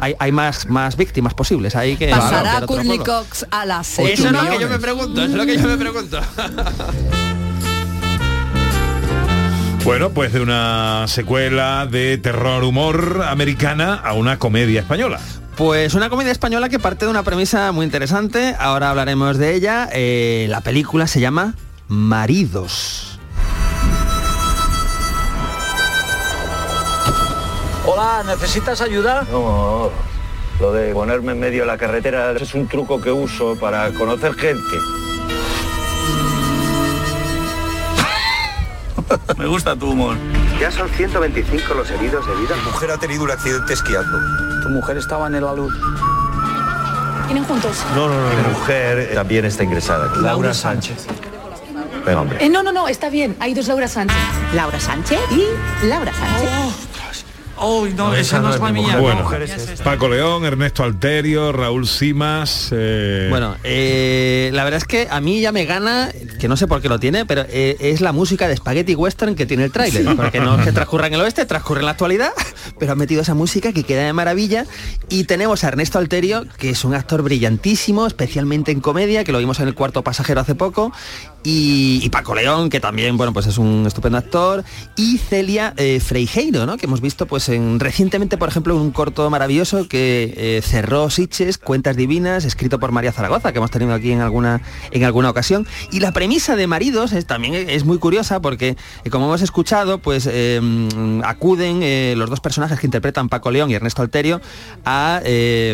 [0.00, 1.76] Hay, hay más, más víctimas posibles.
[1.76, 3.20] Hay que Pasará Courtney pueblo.
[3.20, 5.76] Cox a las Eso es lo que yo me pregunto, es lo que yo me
[5.76, 6.20] pregunto.
[9.84, 15.20] Bueno, pues de una secuela de terror humor americana a una comedia española.
[15.56, 19.90] Pues una comedia española que parte de una premisa muy interesante, ahora hablaremos de ella.
[19.92, 21.54] Eh, la película se llama
[21.86, 23.13] Maridos.
[27.86, 29.26] Hola, ¿necesitas ayuda?
[29.30, 29.90] No,
[30.58, 34.34] lo de ponerme en medio de la carretera es un truco que uso para conocer
[34.34, 34.78] gente.
[39.36, 40.16] Me gusta tu humor.
[40.58, 42.56] Ya son 125 los heridos de vida.
[42.56, 44.18] Mi mujer ha tenido un accidente esquiando.
[44.62, 45.72] Tu mujer estaba en el alud.
[47.26, 47.84] ¿Tienen juntos?
[47.94, 48.28] No, no, no.
[48.34, 50.10] Mi mujer también está ingresada.
[50.10, 50.20] aquí.
[50.20, 51.06] Laura Sánchez.
[52.06, 52.38] Venga, hombre.
[52.44, 53.36] Eh, no, no, no, está bien.
[53.40, 54.16] Hay dos Laura Sánchez.
[54.54, 56.83] Laura Sánchez y Laura Sánchez.
[57.60, 58.98] Uy, no, esa no es la mía.
[58.98, 59.30] Bueno,
[59.82, 62.70] Paco León, Ernesto Alterio, Raúl Simas.
[62.72, 66.66] eh, Bueno, eh, la verdad es que a mí ya me gana, que no sé
[66.66, 69.72] por qué lo tiene, pero eh, es la música de Spaghetti Western que tiene el
[69.72, 70.16] tráiler.
[70.16, 72.32] Porque no es que transcurra en el oeste, transcurre en la actualidad,
[72.78, 74.66] pero ha metido esa música que queda de maravilla.
[75.08, 79.38] Y tenemos a Ernesto Alterio, que es un actor brillantísimo, especialmente en comedia, que lo
[79.38, 80.92] vimos en el cuarto pasajero hace poco.
[81.46, 84.64] Y, Paco León, que también, bueno, pues es un estupendo actor.
[84.96, 86.78] Y Celia eh, Freijeiro, ¿no?
[86.78, 91.58] Que hemos visto pues en recientemente, por ejemplo, un corto maravilloso que eh, cerró Siches,
[91.58, 95.66] Cuentas Divinas, escrito por María Zaragoza, que hemos tenido aquí en alguna, en alguna ocasión.
[95.92, 99.98] Y la premisa de Maridos es, también es muy curiosa porque, eh, como hemos escuchado,
[99.98, 104.40] pues mm, acuden eh, los dos personajes que interpretan Paco León y Ernesto Alterio
[104.86, 105.20] a,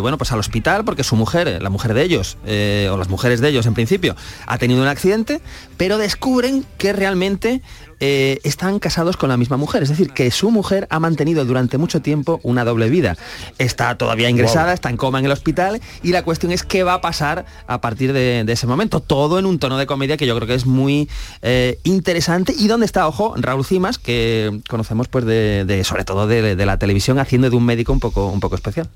[0.01, 3.51] bueno, pues al hospital porque su mujer, la mujer de ellos, o las mujeres de
[3.51, 5.41] ellos en principio, ha tenido un accidente,
[5.77, 7.63] pero descubren que realmente
[8.03, 11.77] eh, están casados con la misma mujer, es decir, que su mujer ha mantenido durante
[11.77, 13.17] mucho tiempo una doble vida.
[13.59, 14.75] Está todavía ingresada, Wow.
[14.75, 17.81] está en coma en el hospital y la cuestión es qué va a pasar a
[17.83, 19.01] partir de, de ese momento.
[19.01, 21.09] Todo en un tono de comedia que yo creo que es muy
[21.43, 26.27] eh, interesante y donde está, ojo, Raúl Cimas, que conocemos pues de, de- sobre todo
[26.27, 28.89] de, de la televisión haciendo de un médico un poco, un poco especial.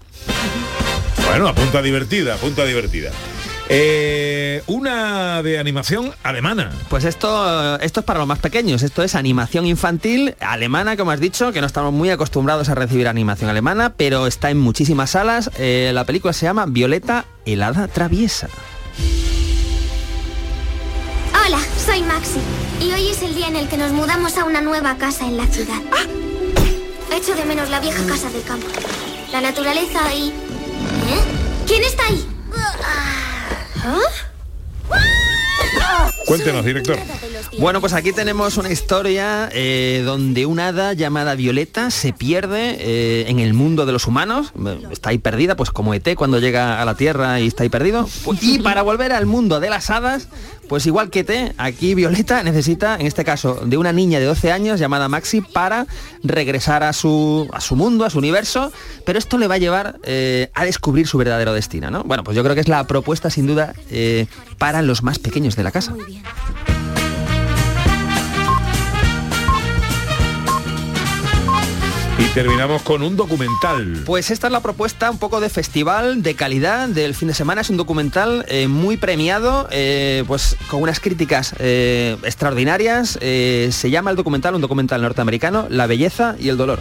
[1.27, 3.11] Bueno, apunta divertida, apunta divertida.
[3.69, 6.71] Eh, una de animación alemana.
[6.89, 11.21] Pues esto, esto es para los más pequeños, esto es animación infantil alemana, como has
[11.21, 15.51] dicho, que no estamos muy acostumbrados a recibir animación alemana, pero está en muchísimas salas.
[15.59, 18.49] Eh, la película se llama Violeta helada traviesa.
[21.47, 22.41] Hola, soy Maxi.
[22.81, 25.37] Y hoy es el día en el que nos mudamos a una nueva casa en
[25.37, 25.81] la ciudad.
[27.13, 28.67] Echo de menos la vieja casa del campo.
[29.33, 30.29] La naturaleza y...
[30.29, 31.23] ¿Eh?
[31.67, 32.27] ¿Quién está ahí?
[32.53, 33.34] ¿Ah?
[36.27, 36.97] Cuéntenos, director.
[37.59, 43.27] Bueno, pues aquí tenemos una historia eh, donde una hada llamada Violeta se pierde eh,
[43.29, 44.53] en el mundo de los humanos.
[44.91, 48.09] Está ahí perdida, pues como ET cuando llega a la Tierra y está ahí perdido.
[48.41, 50.29] Y para volver al mundo de las hadas,
[50.69, 54.53] pues igual que ET, aquí Violeta necesita, en este caso, de una niña de 12
[54.53, 55.87] años llamada Maxi para
[56.23, 58.73] regresar a su, a su mundo, a su universo.
[59.05, 62.05] Pero esto le va a llevar eh, a descubrir su verdadero destino, ¿no?
[62.05, 64.27] Bueno, pues yo creo que es la propuesta sin duda eh,
[64.59, 65.95] para los más pequeños de la casa.
[72.25, 74.03] Y terminamos con un documental.
[74.07, 77.61] Pues esta es la propuesta un poco de festival de calidad del fin de semana.
[77.61, 83.19] Es un documental eh, muy premiado, eh, pues con unas críticas eh, extraordinarias.
[83.21, 86.81] Se llama el documental, un documental norteamericano, La belleza y el dolor.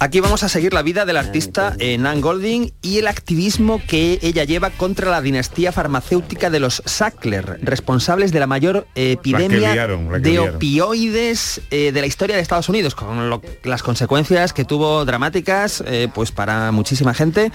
[0.00, 4.18] Aquí vamos a seguir la vida del artista eh, Nan Golding y el activismo que
[4.22, 10.06] ella lleva contra la dinastía farmacéutica de los Sackler, responsables de la mayor epidemia liaron,
[10.12, 10.56] la que de liaron.
[10.56, 15.82] opioides eh, de la historia de Estados Unidos, con lo- las consecuencias que tuvo dramáticas
[15.86, 17.52] eh, pues para muchísima gente.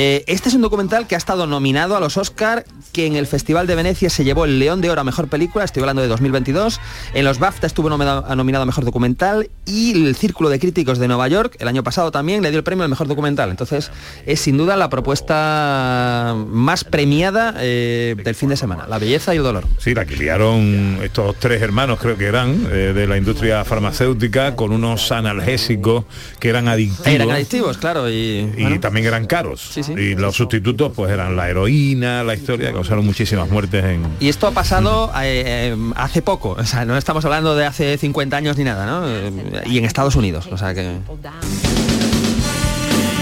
[0.00, 3.26] Eh, este es un documental que ha estado nominado a los Oscar, que en el
[3.26, 6.06] Festival de Venecia se llevó el León de Oro a Mejor Película, estoy hablando de
[6.06, 6.80] 2022,
[7.14, 11.26] en los BAFTA estuvo nominado, a Mejor Documental y el Círculo de Críticos de Nueva
[11.26, 13.50] York el año pasado también le dio el premio al Mejor Documental.
[13.50, 13.90] Entonces
[14.24, 19.38] es sin duda la propuesta más premiada eh, del fin de semana, La Belleza y
[19.38, 19.64] el Dolor.
[19.78, 24.54] Sí, la que liaron estos tres hermanos, creo que eran, eh, de la industria farmacéutica,
[24.54, 26.04] con unos analgésicos
[26.38, 27.06] que eran adictivos.
[27.08, 29.72] Eran adictivos, claro, y, y también eran caros.
[29.96, 34.02] Y los sustitutos pues eran la heroína, la historia, causaron muchísimas muertes en...
[34.20, 37.96] Y esto ha pasado eh, eh, hace poco, o sea, no estamos hablando de hace
[37.98, 39.02] 50 años ni nada, ¿no?
[39.08, 39.30] Eh,
[39.66, 40.96] Y en Estados Unidos, o sea que...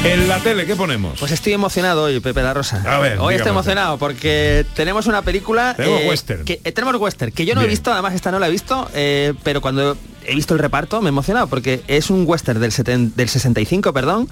[0.05, 1.19] En la tele, ¿qué ponemos?
[1.19, 2.81] Pues estoy emocionado hoy, Pepe La Rosa.
[2.87, 5.75] A ver, hoy estoy emocionado porque tenemos una película...
[5.77, 6.45] Tenemos western.
[6.45, 8.89] Que, eh, tenemos western, que yo no he visto, además esta no la he visto,
[8.95, 12.71] eh, pero cuando he visto el reparto me he emocionado porque es un western del,
[12.71, 14.29] seten- del 65, perdón,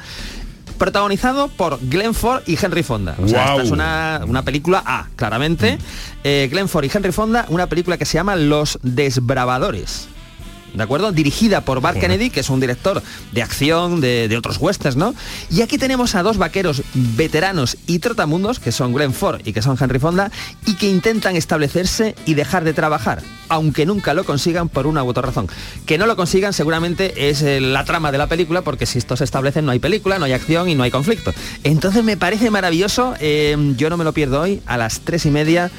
[0.79, 3.17] protagonizado por Glenn Ford y Henry Fonda.
[3.23, 5.79] O sea, esta es una, una película A, claramente.
[6.23, 10.09] Eh, Glenn Ford y Henry Fonda, una película que se llama Los Desbravadores.
[10.75, 11.13] ¿De acuerdo?
[11.13, 15.15] Dirigida por Bart Kennedy, que es un director de acción de, de otros westerns, ¿no?
[15.51, 19.63] Y aquí tenemos a dos vaqueros veteranos y trotamundos, que son Glenn Ford y que
[19.63, 20.33] son Henry Fonda,
[20.67, 25.09] y que intentan establecerse y dejar de trabajar, aunque nunca lo consigan por una u
[25.09, 25.49] otra razón.
[25.87, 29.19] Que no lo consigan seguramente es eh, la trama de la película, porque si estos
[29.19, 31.33] se establecen no hay película, no hay acción y no hay conflicto.
[31.63, 35.31] Entonces me parece maravilloso, eh, yo no me lo pierdo hoy, a las tres y
[35.31, 35.71] media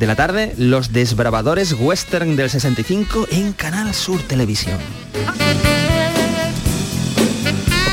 [0.00, 4.78] de la tarde, Los Desbravadores Western del 65 en Canal Sur Televisión.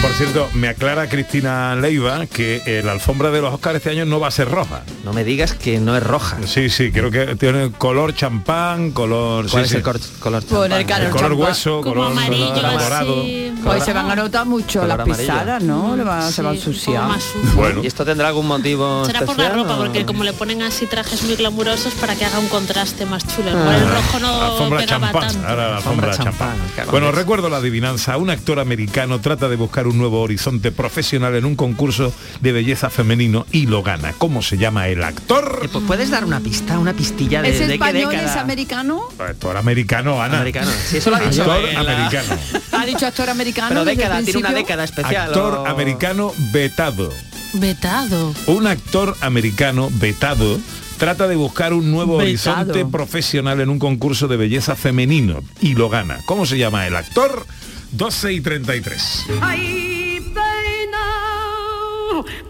[0.02, 4.06] Por cierto, me aclara Cristina Leiva que eh, la alfombra de los Oscars este año
[4.06, 4.84] no va a ser roja.
[5.04, 6.38] No me digas que no es roja.
[6.46, 9.50] Sí, sí, creo que tiene color champán, color...
[9.50, 9.78] ¿Cuál sí, es sí.
[9.78, 11.48] el cor- color Poner cara El color champán.
[11.48, 13.26] hueso, color morado.
[13.64, 15.34] Pues se van a notar mucho Color las amarillo.
[15.34, 15.96] pisadas, ¿no?
[15.98, 17.10] Le va- se va a ensuciar.
[17.56, 17.84] Bueno.
[17.84, 20.62] ¿Y esto tendrá algún motivo Será por la especial ropa, o- porque como le ponen
[20.62, 23.50] así trajes muy glamurosos para que haga un contraste más chulo.
[23.50, 25.48] Igual el rojo no alfombra pegaba champán, tanto.
[25.48, 26.56] ahora la alfombra, champán.
[26.92, 28.16] Bueno, recuerdo la adivinanza.
[28.18, 32.90] Un actor americano trata de buscar un nuevo horizonte profesional en un concurso de belleza
[32.90, 34.14] femenino y lo gana.
[34.18, 35.62] ¿Cómo se llama el actor?
[35.64, 38.32] Eh, pues ¿Puedes dar una pista, una pistilla de, ¿Es de qué español, década?
[38.32, 39.02] es americano?
[39.20, 40.36] Actor americano, Ana.
[40.38, 40.72] Americano.
[40.88, 42.36] Sí, eso lo ha dicho Actor la- americano.
[42.72, 43.70] Ha dicho actor americano.
[43.70, 45.28] Pero década, tiene una década especial.
[45.28, 47.12] Actor o- americano vetado.
[47.54, 48.34] Vetado.
[48.48, 50.60] Un actor americano vetado
[50.98, 55.90] trata de buscar un nuevo horizonte profesional en un concurso de belleza femenino y lo
[55.90, 56.20] gana.
[56.26, 57.46] ¿Cómo se llama el actor?
[57.92, 59.26] 12 y 33.
[59.42, 60.22] Ay,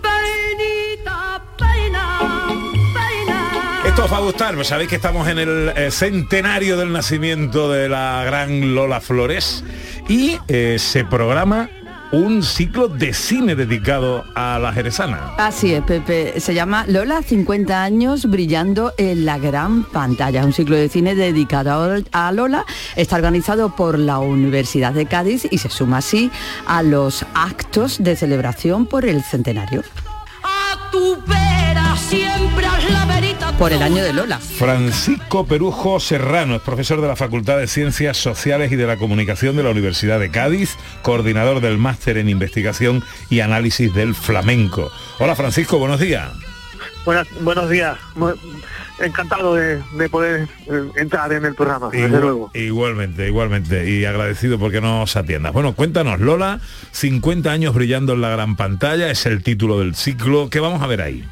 [0.02, 1.28] peinita.
[3.86, 7.72] Esto os va a gustar, pues sabéis que estamos en el eh, centenario del nacimiento
[7.72, 9.64] de la gran Lola Flores
[10.08, 11.70] y eh, se programa
[12.12, 15.34] un ciclo de cine dedicado a la jerezana.
[15.38, 16.40] Así es, Pepe.
[16.40, 20.46] Se llama Lola 50 años brillando en la gran pantalla.
[20.46, 22.66] Un ciclo de cine dedicado a Lola.
[22.96, 26.32] Está organizado por la Universidad de Cádiz y se suma así
[26.66, 29.84] a los actos de celebración por el centenario.
[33.58, 34.40] Por el año de Lola.
[34.40, 39.58] Francisco Perujo Serrano es profesor de la Facultad de Ciencias Sociales y de la Comunicación
[39.58, 44.92] de la Universidad de Cádiz, coordinador del máster en investigación y análisis del flamenco.
[45.18, 46.30] Hola Francisco, buenos días.
[47.04, 47.98] Buenas, buenos días.
[49.00, 52.52] Encantado de, de poder eh, entrar en el programa, desde luego.
[52.54, 53.90] Igualmente, igualmente.
[53.90, 55.52] Y agradecido porque nos atiendas.
[55.52, 56.60] Bueno, cuéntanos, Lola,
[56.92, 60.50] 50 años brillando en la gran pantalla, es el título del ciclo.
[60.52, 61.26] ¿Qué vamos a ver ahí?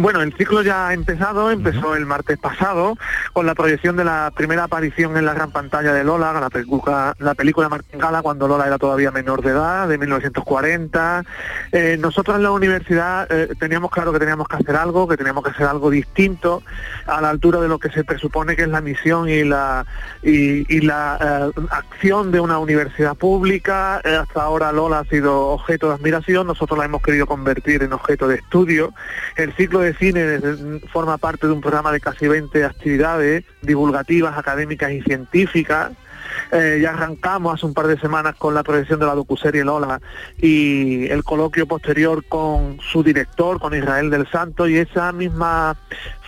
[0.00, 2.96] Bueno, el ciclo ya ha empezado, empezó el martes pasado
[3.32, 7.16] con la proyección de la primera aparición en la gran pantalla de Lola, la película,
[7.18, 11.24] la película Martingala cuando Lola era todavía menor de edad, de 1940.
[11.72, 15.42] Eh, nosotros en la universidad eh, teníamos claro que teníamos que hacer algo, que teníamos
[15.42, 16.62] que hacer algo distinto
[17.06, 19.84] a la altura de lo que se presupone que es la misión y la
[20.22, 24.00] y, y la eh, acción de una universidad pública.
[24.04, 27.92] Eh, hasta ahora Lola ha sido objeto de admiración, nosotros la hemos querido convertir en
[27.92, 28.94] objeto de estudio.
[29.34, 34.36] El ciclo de cine desde- forma parte de un programa de casi 20 actividades divulgativas,
[34.36, 35.92] académicas y científicas.
[36.52, 40.00] Eh, ya arrancamos hace un par de semanas con la proyección de la docuserie Lola
[40.40, 45.76] y el coloquio posterior con su director, con Israel del Santo, y esa misma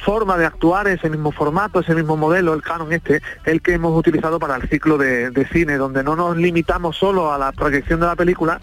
[0.04, 3.96] forma de actuar, ese mismo formato, ese mismo modelo, el canon este, el que hemos
[3.96, 8.00] utilizado para el ciclo de, de cine, donde no nos limitamos solo a la proyección
[8.00, 8.60] de la película,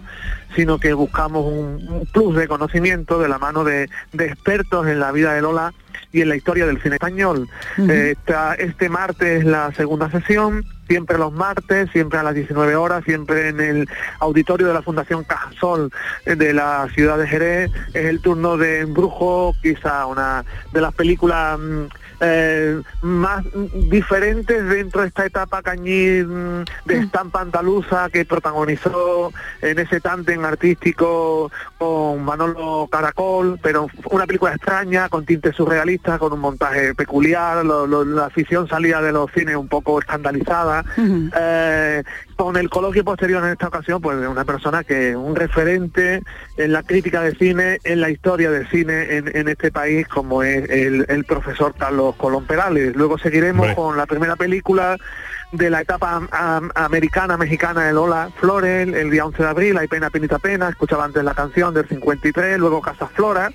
[0.56, 4.98] sino que buscamos un, un plus de conocimiento de la mano de, de expertos en
[5.00, 5.72] la vida de Lola
[6.10, 7.48] y en la historia del cine español.
[7.78, 12.76] Eh, esta- este martes es la segunda sesión, siempre los martes, siempre a las 19
[12.76, 13.88] horas, siempre en el
[14.20, 15.90] auditorio de la Fundación Cajasol
[16.24, 17.70] de la ciudad de Jerez.
[17.92, 21.88] Es el turno de Embrujo, quizá una de las películas mm,
[22.20, 29.32] eh, más mm, diferentes dentro de esta etapa cañí mm, de estampa andaluza que protagonizó
[29.62, 36.32] en ese tándem artístico con Manolo Caracol, pero una película extraña, con tintes surrealistas, con
[36.32, 40.84] un montaje peculiar, lo- lo- la afición salía de los cines un poco escandalizada.
[41.38, 42.02] Eh,
[42.36, 46.22] con el coloquio posterior en esta ocasión, pues una persona que un referente
[46.56, 50.42] en la crítica de cine, en la historia del cine en, en este país, como
[50.42, 52.94] es el, el profesor Carlos Colón Perales.
[52.96, 54.96] Luego seguiremos con la primera película
[55.52, 59.78] de la etapa am- am- americana, mexicana de Lola Flores, el día 11 de abril,
[59.78, 63.50] Hay pena, penita, pena, escuchaba antes la canción del 53, luego Casa Flora,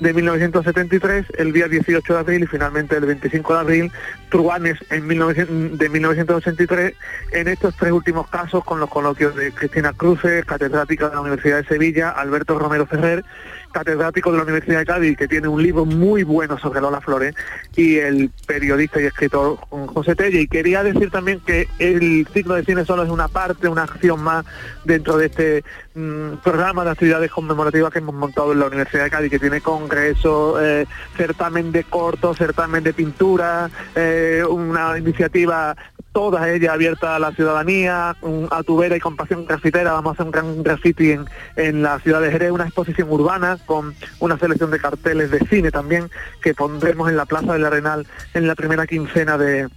[0.00, 3.92] de 1973, el día 18 de abril y finalmente el 25 de abril,
[4.30, 6.94] Truanes en 1900 de 1983,
[7.32, 11.58] en estos tres últimos casos con los coloquios de Cristina Cruces, catedrática de la Universidad
[11.58, 13.24] de Sevilla, Alberto Romero Ferrer,
[13.72, 17.34] catedrático de la Universidad de Cádiz, que tiene un libro muy bueno sobre Lola Flores,
[17.76, 20.42] y el periodista y escritor José Telle.
[20.42, 24.22] Y quería decir también que el ciclo de cine solo es una parte, una acción
[24.22, 24.44] más
[24.84, 29.10] dentro de este mm, programa de actividades conmemorativas que hemos montado en la Universidad de
[29.10, 35.76] Cádiz, que tiene congreso, eh, certamen de corto, certamen de pintura, eh, una iniciativa
[36.12, 38.16] toda ella abierta a la ciudadanía,
[38.50, 41.24] a tu vera y compasión grafitera, vamos a hacer un gran graffiti en,
[41.56, 45.70] en la ciudad de Jerez, una exposición urbana con una selección de carteles de cine
[45.70, 46.10] también
[46.42, 49.68] que pondremos en la Plaza del Arenal en la primera quincena de,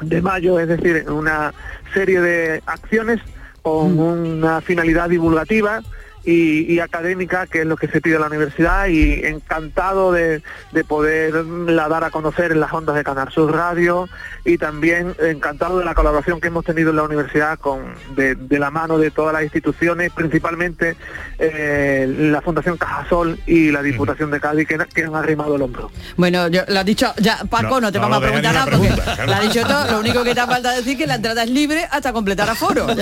[0.00, 1.52] de mayo, es decir, una
[1.92, 3.20] serie de acciones
[3.62, 5.82] con una finalidad divulgativa
[6.24, 10.42] y, y académica, que es lo que se pide a la universidad, y encantado de,
[10.72, 14.08] de poderla dar a conocer en las ondas de Canal Sur Radio
[14.44, 18.58] y también encantado de la colaboración que hemos tenido en la universidad con de, de
[18.58, 20.96] la mano de todas las instituciones, principalmente
[21.38, 25.90] eh, la Fundación Cajasol y la Diputación de Cádiz, que, que han arrimado el hombro.
[26.16, 28.66] Bueno, yo lo has dicho, ya Paco, no, No, te no vamos a preguntar nada
[28.66, 29.26] porque pregunta, claro.
[29.26, 31.50] lo ha dicho todo, lo único que te ha falta decir que la entrada es
[31.50, 32.86] libre hasta completar aforo.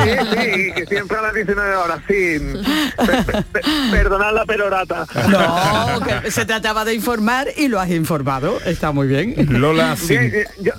[0.00, 2.38] Sí, sí, y que siempre a las 19 horas, sí.
[3.06, 5.06] Pe- pe- pe- perdonad la perorata.
[5.28, 9.34] No, que se trataba de informar y lo has informado, está muy bien.
[9.60, 10.72] Lola, Bien, eh, yo,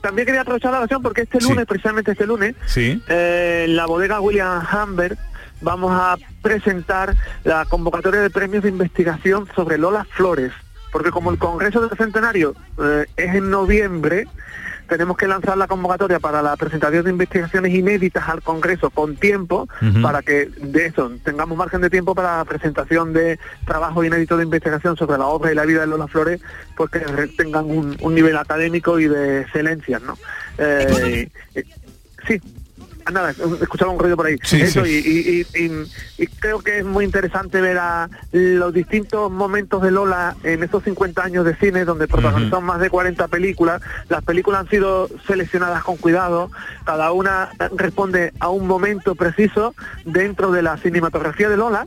[0.00, 3.00] también quería aprovechar la ocasión porque este lunes, precisamente este lunes, Sí.
[3.08, 5.18] eh, en la bodega William Humbert
[5.60, 7.14] vamos a presentar
[7.44, 10.52] la convocatoria de premios de investigación sobre Lola Flores,
[10.92, 14.26] porque como el Congreso del Centenario eh, es en noviembre,
[14.90, 19.68] tenemos que lanzar la convocatoria para la presentación de investigaciones inéditas al Congreso con tiempo
[20.02, 24.44] para que de eso tengamos margen de tiempo para la presentación de trabajo inédito de
[24.44, 26.40] investigación sobre la obra y la vida de Lola Flores,
[26.76, 27.00] pues que
[27.36, 30.18] tengan un, un nivel académico y de excelencia, ¿no?
[30.58, 31.64] Eh, eh,
[32.26, 32.40] sí.
[33.12, 33.30] Nada,
[33.60, 34.36] escuchaba un ruido por ahí.
[34.42, 35.00] Sí, Eso, sí.
[35.04, 39.90] Y, y- y- y creo que es muy interesante ver a los distintos momentos de
[39.90, 43.80] Lola en estos 50 años de cine, donde protagonizó más de 40 películas.
[44.08, 46.50] Las películas han sido seleccionadas con cuidado,
[46.84, 49.74] cada una responde a un momento preciso
[50.04, 51.86] dentro de la cinematografía de Lola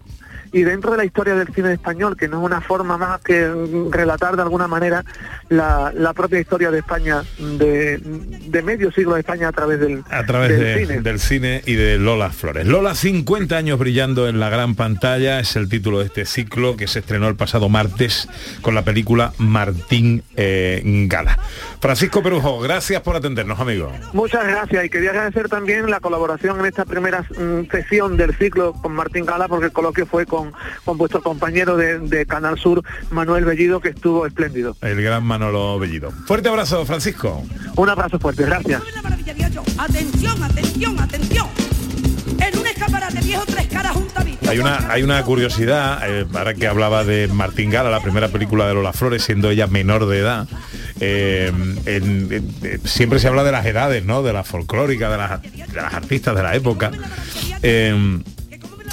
[0.53, 3.51] y dentro de la historia del cine español, que no es una forma más que
[3.91, 5.03] relatar de alguna manera
[5.49, 10.03] la, la propia historia de España, de, de medio siglo de España a través del,
[10.09, 11.01] a través del de- cine.
[11.01, 12.65] del cine y de Lola Flores.
[12.67, 16.87] Lola, 50 años brillando en la gran pantalla, es el título de este ciclo que
[16.87, 18.29] se estrenó el pasado martes
[18.61, 21.39] con la película Martín eh, Gala.
[21.79, 23.91] Francisco Perujo, gracias por atendernos, amigo.
[24.13, 28.73] Muchas gracias y quería agradecer también la colaboración en esta primera mm, sesión del ciclo
[28.73, 30.42] con Martín Gala porque el coloquio fue con,
[30.85, 34.75] con vuestro compañero de, de Canal Sur, Manuel Bellido, que estuvo espléndido.
[34.81, 36.11] El gran Manolo Bellido.
[36.25, 37.43] Fuerte abrazo, Francisco.
[37.75, 38.81] Un abrazo fuerte, gracias.
[39.77, 41.47] Atención, atención, atención.
[42.39, 46.67] En un escaparate viejo tres caras juntas Hay una, hay una curiosidad, eh, ahora que
[46.67, 50.47] hablaba de Martín Gala, la primera película de Lola Flores, siendo ella menor de edad,
[50.99, 51.51] eh,
[51.85, 54.23] en- en- eh, siempre se habla de las edades, ¿no?
[54.23, 56.91] De la folclórica, de las, de las artistas de la época.
[57.61, 58.19] Eh,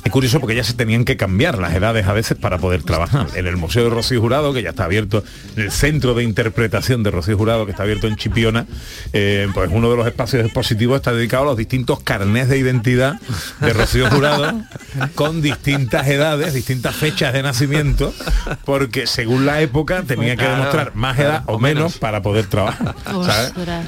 [0.05, 3.27] es curioso porque ya se tenían que cambiar las edades a veces para poder trabajar.
[3.35, 5.23] En el Museo de Rocío Jurado, que ya está abierto,
[5.57, 8.67] en el centro de interpretación de Rocío Jurado, que está abierto en Chipiona,
[9.13, 13.21] eh, pues uno de los espacios expositivos está dedicado a los distintos carnés de identidad
[13.61, 14.63] de Rocío Jurado,
[15.15, 18.15] con distintas edades, distintas fechas de nacimiento,
[18.65, 22.95] porque según la época tenía que demostrar más edad o menos para poder trabajar.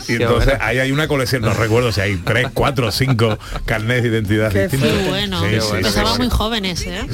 [0.08, 4.08] Y entonces ahí hay una colección, no recuerdo si hay tres, cuatro, cinco carnés de
[4.10, 5.08] identidad Qué distintos.
[5.08, 5.40] bueno.
[5.42, 7.06] Sí, sí, Empezaban muy jóvenes, ¿eh?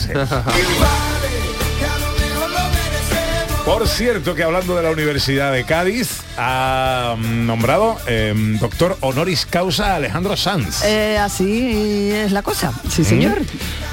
[3.65, 9.45] Por cierto que hablando de la Universidad de Cádiz, ha mm, nombrado eh, doctor honoris
[9.45, 10.83] causa Alejandro Sanz.
[10.85, 13.43] Eh, así es la cosa, sí señor.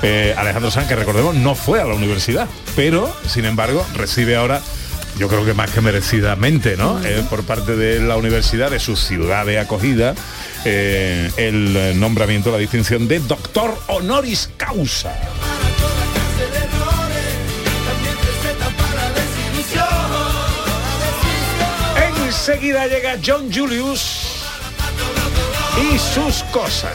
[0.02, 4.62] Eh, Alejandro Sanz, que recordemos, no fue a la universidad, pero sin embargo recibe ahora,
[5.18, 7.04] yo creo que más que merecidamente, ¿no?
[7.04, 10.14] Eh, por parte de la universidad, de su ciudad de acogida,
[10.66, 15.14] eh, el nombramiento, la distinción de doctor honoris causa.
[22.26, 24.44] Enseguida llega John Julius
[25.82, 26.94] y sus cosas.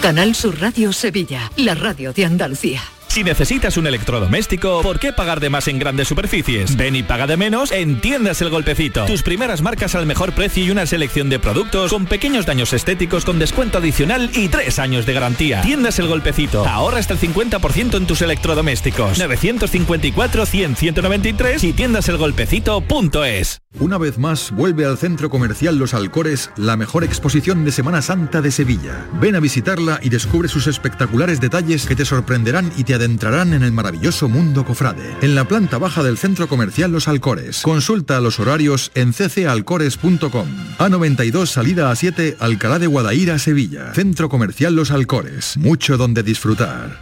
[0.00, 2.95] Canal Sur Radio Sevilla, la radio de Andalucía.
[3.16, 6.76] Si necesitas un electrodoméstico, ¿por qué pagar de más en grandes superficies?
[6.76, 9.06] Ven y paga de menos en Tiendas El Golpecito.
[9.06, 13.24] Tus primeras marcas al mejor precio y una selección de productos con pequeños daños estéticos
[13.24, 15.62] con descuento adicional y tres años de garantía.
[15.62, 16.68] Tiendas El Golpecito.
[16.68, 19.18] Ahorra hasta el 50% en tus electrodomésticos.
[19.18, 23.62] 954-100-193 y tiendaselgolpecito.es.
[23.78, 28.42] Una vez más, vuelve al Centro Comercial Los Alcores la mejor exposición de Semana Santa
[28.42, 29.06] de Sevilla.
[29.20, 33.62] Ven a visitarla y descubre sus espectaculares detalles que te sorprenderán y te adentrarán en
[33.62, 35.16] el maravilloso mundo cofrade.
[35.22, 37.62] En la planta baja del Centro Comercial Los Alcores.
[37.62, 40.48] Consulta los horarios en ccalcores.com.
[40.78, 43.94] A92 salida a 7 Alcalá de Guadaira, Sevilla.
[43.94, 45.56] Centro Comercial Los Alcores.
[45.56, 47.00] Mucho donde disfrutar.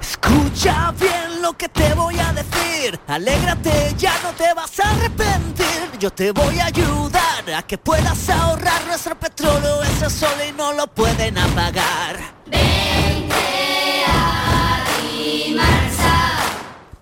[0.00, 2.98] Escucha bien lo que te voy a decir.
[3.06, 5.66] Alégrate, ya no te vas a arrepentir.
[6.00, 9.84] Yo te voy a ayudar a que puedas ahorrar nuestro petróleo.
[9.84, 12.34] Ese sol y no lo pueden apagar.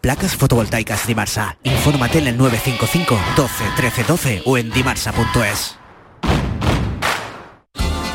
[0.05, 1.57] Placas fotovoltaicas Dimarsa.
[1.63, 5.79] Infórmate en el 955 12 13 12 o en dimarsa.es.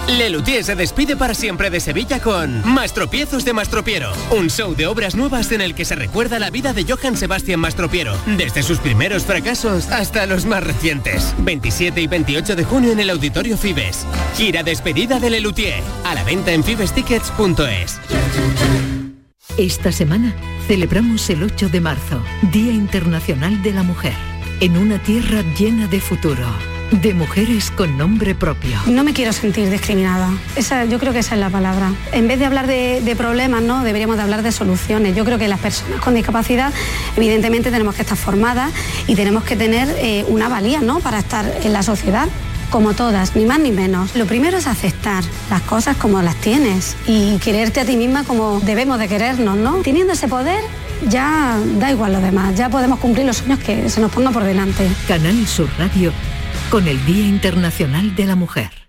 [0.07, 5.15] Lelutier se despide para siempre de Sevilla con Mastropiezos de Mastropiero, un show de obras
[5.15, 9.23] nuevas en el que se recuerda la vida de Johann Sebastian Mastropiero, desde sus primeros
[9.23, 11.33] fracasos hasta los más recientes.
[11.39, 14.05] 27 y 28 de junio en el Auditorio Fibes.
[14.37, 18.98] Gira despedida de Lelutier, a la venta en fibestickets.es.
[19.59, 20.33] Esta semana
[20.67, 24.13] celebramos el 8 de marzo, Día Internacional de la Mujer,
[24.61, 26.47] en una tierra llena de futuro,
[26.91, 28.79] de mujeres con nombre propio.
[28.87, 30.31] No me quiero sentir discriminada.
[30.55, 31.91] Esa, yo creo que esa es la palabra.
[32.13, 33.83] En vez de hablar de, problemas, ¿no?
[33.83, 35.13] deberíamos de hablar de soluciones.
[35.13, 36.71] Yo creo que las personas con discapacidad,
[37.17, 38.71] evidentemente, tenemos que estar formadas
[39.07, 41.01] y tenemos que tener eh, una valía ¿no?
[41.01, 42.29] para estar en la sociedad.
[42.69, 44.15] Como todas, ni más ni menos.
[44.15, 48.59] Lo primero es aceptar las cosas como las tienes y quererte a ti misma como
[48.59, 49.77] debemos de querernos, ¿no?
[49.77, 50.63] Teniendo ese poder,
[51.07, 54.43] ya da igual lo demás, ya podemos cumplir los sueños que se nos pongan por
[54.43, 54.87] delante.
[55.07, 56.11] Canal Sur Radio
[56.69, 58.88] con el Día Internacional de la Mujer.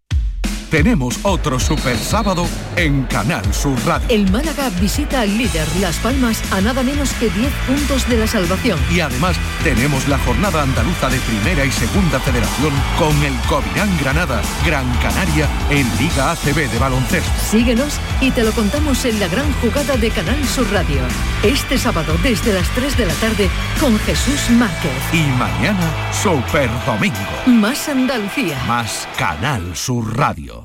[0.71, 2.47] Tenemos otro super sábado
[2.77, 4.07] en Canal Sur Radio.
[4.07, 8.25] El Málaga visita al líder Las Palmas a nada menos que 10 puntos de la
[8.25, 8.79] salvación.
[8.89, 14.41] Y además tenemos la jornada andaluza de Primera y Segunda Federación con el Covirán Granada,
[14.65, 17.29] Gran Canaria en Liga ACB de baloncesto.
[17.49, 21.01] Síguenos y te lo contamos en la gran jugada de Canal Sur Radio.
[21.43, 24.91] Este sábado desde las 3 de la tarde con Jesús Márquez.
[25.11, 27.17] Y mañana Super Domingo.
[27.45, 28.57] Más Andalucía.
[28.67, 30.60] Más Canal Sur Radio.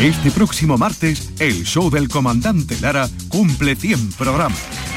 [0.00, 4.87] Este próximo martes, el show del comandante Lara cumple 100 programas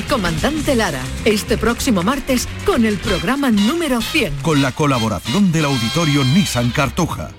[0.00, 4.36] del comandante Lara, este próximo martes con el programa número 100.
[4.36, 7.30] Con la colaboración del auditorio Nissan Cartuja.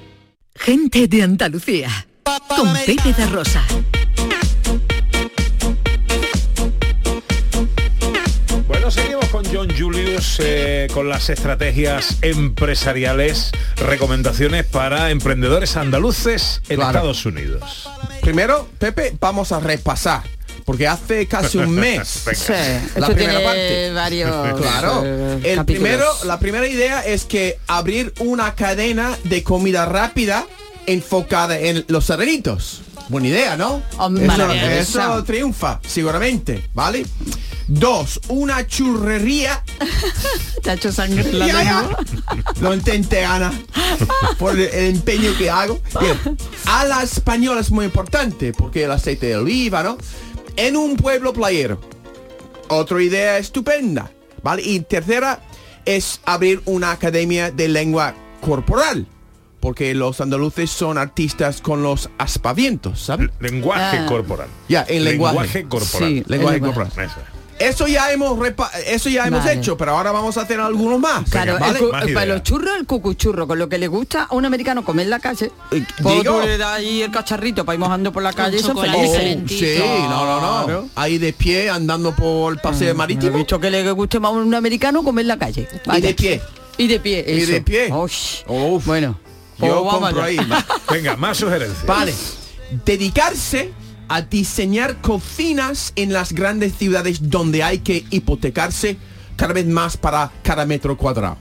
[0.55, 1.89] Gente de Andalucía,
[2.47, 3.63] con Pepe de Rosa.
[8.67, 16.75] Bueno, seguimos con John Julius eh, con las estrategias empresariales, recomendaciones para emprendedores andaluces en
[16.77, 16.89] Claro.
[16.99, 17.89] Estados Unidos.
[18.21, 20.21] Primero, Pepe, vamos a repasar.
[20.71, 22.23] Porque hace casi un mes.
[22.33, 23.91] Sí, la esto primera tiene parte.
[23.93, 25.01] varios, Claro.
[25.05, 25.65] eh, El capítulos.
[25.65, 30.45] primero, la primera idea es que abrir una cadena de comida rápida
[30.85, 32.83] enfocada en los serenitos.
[33.09, 33.81] Buena idea, ¿no?
[33.91, 34.77] eso, maravillosa.
[34.79, 37.05] eso triunfa, seguramente, ¿vale?
[37.67, 39.61] Dos, una churrería.
[40.63, 41.89] Te ha hecho sangre en la Ya.
[42.61, 43.51] Lo intenté, Ana,
[44.39, 45.81] por el, el empeño que hago.
[45.99, 49.97] Bien, a la española es muy importante, porque el aceite de oliva, ¿no?
[50.55, 51.79] En un pueblo playero.
[52.67, 54.11] Otra idea estupenda,
[54.43, 54.61] ¿vale?
[54.63, 55.41] Y tercera
[55.85, 59.07] es abrir una academia de lengua corporal.
[59.59, 63.29] Porque los andaluces son artistas con los aspavientos, ¿sabes?
[63.39, 64.05] Lenguaje Ah.
[64.07, 64.47] corporal.
[64.67, 65.35] Ya, en lenguaje.
[65.37, 66.09] Lenguaje corporal.
[66.09, 66.91] Sí, lenguaje el corporal.
[66.97, 67.15] Eso.
[67.61, 69.53] Eso ya hemos repa- eso ya hemos Vale.
[69.59, 71.29] hecho, pero ahora vamos a hacer algunos más.
[71.29, 71.79] Claro, ¿vale?
[71.79, 74.83] el cu- para los churros, el cucuchurro, con lo que le gusta a un americano
[74.83, 75.51] comer en la calle.
[75.69, 78.59] Pues digo- tú le das ahí el cacharrito para ir mojando por la calle y
[78.61, 79.17] son chocolate felices.
[79.17, 79.65] calentito.
[79.65, 80.89] Sí, no, no, no.
[80.95, 83.33] Ahí de pie andando por el paseo marítimo.
[83.35, 85.67] He visto que le guste más a un americano comer en la calle.
[85.95, 86.41] Y de pie.
[86.77, 87.51] Y de pie, Y eso.
[87.51, 87.89] de pie.
[88.85, 89.19] Bueno.
[89.59, 90.37] Yo pues vamos compro ahí.
[90.91, 91.85] Venga, más sugerencias.
[91.85, 92.13] Vale.
[92.85, 93.71] Dedicarse
[94.11, 98.97] a diseñar cocinas en las grandes ciudades donde hay que hipotecarse
[99.37, 101.37] cada vez más para cada metro cuadrado.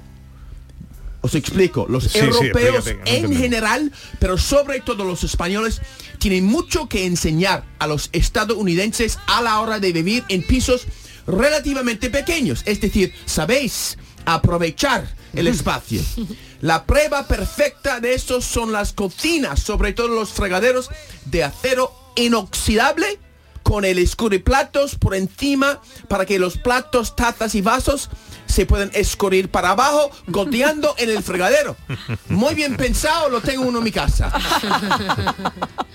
[1.20, 5.82] Os explico, los Sí, sí, europeos explícate, en general, pero sobre todo los españoles,
[6.20, 10.86] tienen mucho que enseñar a los estadounidenses a la hora de vivir en pisos
[11.26, 12.62] relativamente pequeños.
[12.66, 16.02] Es decir, sabéis aprovechar el espacio.
[16.60, 20.88] La prueba perfecta de eso son las cocinas, sobre todo los fregaderos
[21.24, 23.18] de acero inoxidable
[23.62, 28.10] pone el escurriplatos por encima para que los platos, tazas y vasos
[28.46, 31.76] se pueden escurrir para abajo, goteando en el fregadero.
[32.28, 34.32] Muy bien pensado, lo tengo uno en mi casa.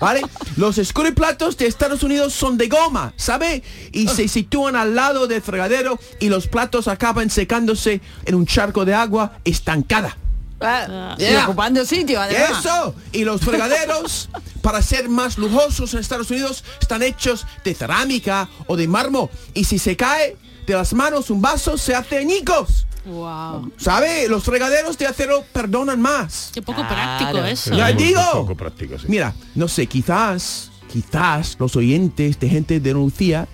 [0.00, 0.22] ¿Vale?
[0.56, 3.62] Los escurriplatos de Estados Unidos son de goma, ¿sabe?
[3.92, 8.86] Y se sitúan al lado del fregadero y los platos acaban secándose en un charco
[8.86, 10.16] de agua estancada.
[10.60, 11.44] Ah, y Yeah.
[11.44, 12.60] ocupando sitio, además.
[12.64, 12.94] Eso.
[13.12, 14.28] Y los fregaderos,
[14.62, 19.28] para ser más lujosos en Estados Unidos, están hechos de cerámica o de mármol.
[19.54, 20.36] Y si se cae
[20.66, 22.86] de las manos un vaso, se hace añicos.
[23.04, 23.70] Wow.
[23.76, 24.28] ¿Sabe?
[24.28, 26.50] Los fregaderos de acero perdonan más.
[26.52, 27.72] Qué poco práctico eso.
[27.74, 28.20] Ya digo.
[28.32, 29.06] poco práctico, sí.
[29.08, 33.46] Mira, no sé, quizás, quizás los oyentes de gente de Lucía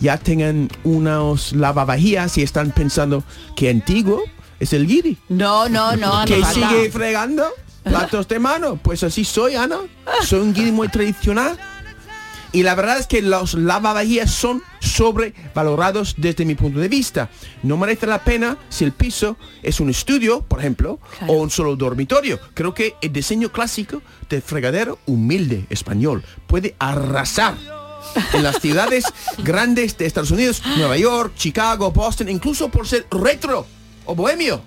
[0.00, 3.22] ya tengan unos lavavajillas y están pensando
[3.54, 4.22] que antiguo
[4.60, 5.16] es el guiri.
[5.28, 6.24] No, no, no.
[6.24, 7.44] que no sigue fregando
[7.82, 8.76] platos de mano.
[8.76, 9.78] Pues así soy, Ana.
[10.22, 11.58] Soy un guiri muy tradicional.
[12.52, 17.28] Y la verdad es que los lavavajillas son sobrevalorados desde mi punto de vista.
[17.62, 21.76] No merece la pena si el piso es un estudio, por ejemplo, o un solo
[21.76, 22.40] dormitorio.
[22.54, 24.00] Creo que el diseño clásico
[24.30, 27.56] del fregadero humilde español puede arrasar
[28.32, 29.04] en las ciudades
[29.38, 33.66] grandes de Estados Unidos, Nueva York, Chicago, Boston, incluso por ser retro
[34.06, 34.60] o bohemio.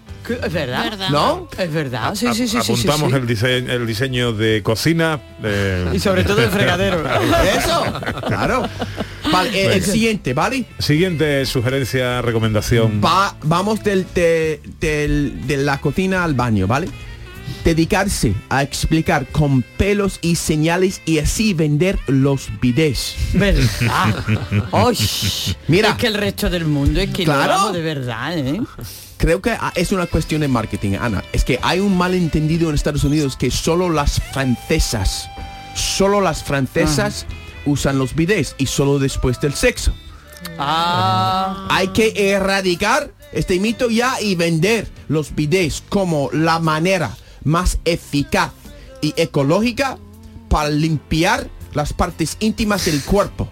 [0.44, 1.10] Es verdad.
[1.10, 1.48] ¿No?
[1.58, 2.14] Es verdad.
[2.14, 3.16] Sí, A- sí, sí, sí, Apuntamos sí.
[3.18, 5.20] El, diseño, el diseño de cocina.
[5.44, 7.04] eh, Y sobre todo el fregadero.
[7.58, 7.84] Eso,
[8.28, 8.64] claro.
[9.32, 10.66] Vale, eh, el, siguiente, ¿vale?
[10.78, 13.02] Siguiente sugerencia, recomendación.
[13.04, 16.90] Va, vamos del, de, del- de la cocina al baño, ¿vale?
[17.64, 23.16] Dedicarse a explicar con pelos y señales y así vender los bidés.
[23.34, 24.16] ¿Verdad?
[24.72, 24.98] Ay,
[25.68, 25.90] Mira.
[25.90, 27.68] Es que el resto del mundo es que Claro.
[27.68, 28.62] lo de verdad, ¿eh?
[29.20, 31.26] Creo que ah, es una cuestión de marketing, Ana.
[31.34, 35.30] Es que hay un malentendido en Estados Unidos que solo las francesas,
[35.76, 37.26] solo las francesas
[37.66, 39.94] usan los bidés y solo después del sexo.
[40.58, 41.68] Ah.
[41.70, 47.14] Hay que erradicar este mito ya y vender los bidés como la manera
[47.44, 48.52] más eficaz
[49.02, 49.98] y ecológica
[50.48, 53.50] para limpiar las partes íntimas del cuerpo.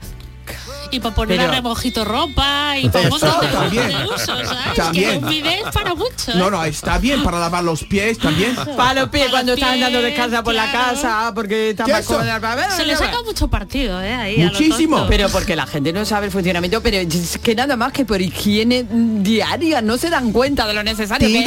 [0.91, 3.87] Y para poner Pero- a remojito ropa y para de, también.
[3.89, 4.75] de usos, ¿sabes?
[4.75, 5.09] También.
[5.09, 6.35] Que un bidet es para mucho.
[6.35, 8.55] No, no, está bien para lavar los pies también.
[8.77, 12.71] Para los pies cuando estás andando descalza por la casa porque está ¿Qué más cómoda.
[12.75, 14.13] Se le saca mucho partido, ¿eh?
[14.13, 15.05] Ahí a lo Muchísimo.
[15.07, 18.21] Pero porque la gente no sabe el funcionamiento, pero es que nada más que por
[18.21, 21.45] higiene diaria no se dan cuenta de lo necesario que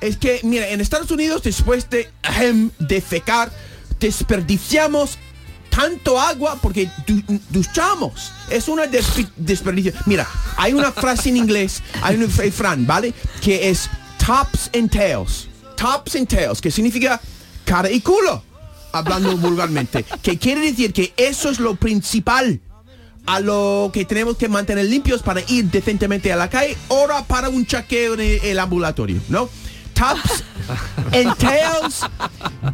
[0.00, 0.16] es.
[0.16, 3.50] Que, mira, en Estados Unidos después de ahem, defecar,
[4.00, 5.18] desperdiciamos
[5.74, 8.32] tanto agua porque du- duchamos.
[8.50, 8.84] Es una
[9.36, 9.92] desperdicio.
[10.06, 13.14] Mira, hay una frase en inglés, hay un refrán, ¿vale?
[13.40, 13.88] Que es
[14.24, 15.48] tops and tails.
[15.76, 17.20] Tops and tails, que significa
[17.64, 18.42] cara y culo,
[18.92, 20.04] hablando vulgarmente.
[20.22, 22.60] Que quiere decir que eso es lo principal
[23.24, 27.48] a lo que tenemos que mantener limpios para ir decentemente a la calle, hora para
[27.48, 29.48] un chaqueo en el ambulatorio, ¿no?
[30.02, 30.42] Tops
[31.12, 32.04] and Tails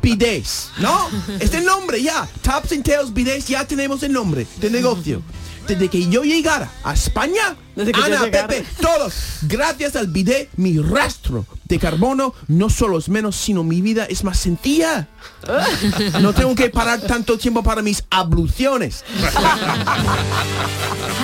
[0.01, 1.11] Bidets, ¿no?
[1.39, 3.12] Este nombre ya, Tops and Tails
[3.47, 5.22] ya tenemos el nombre de negocio.
[5.69, 8.23] Desde que yo llegara a España, Desde que yo Ana.
[8.31, 9.12] Pepe, todos,
[9.43, 14.25] gracias al bidet, mi rastro de carbono no solo es menos, sino mi vida es
[14.25, 15.07] más sencilla.
[16.21, 19.05] No tengo que parar tanto tiempo para mis abluciones.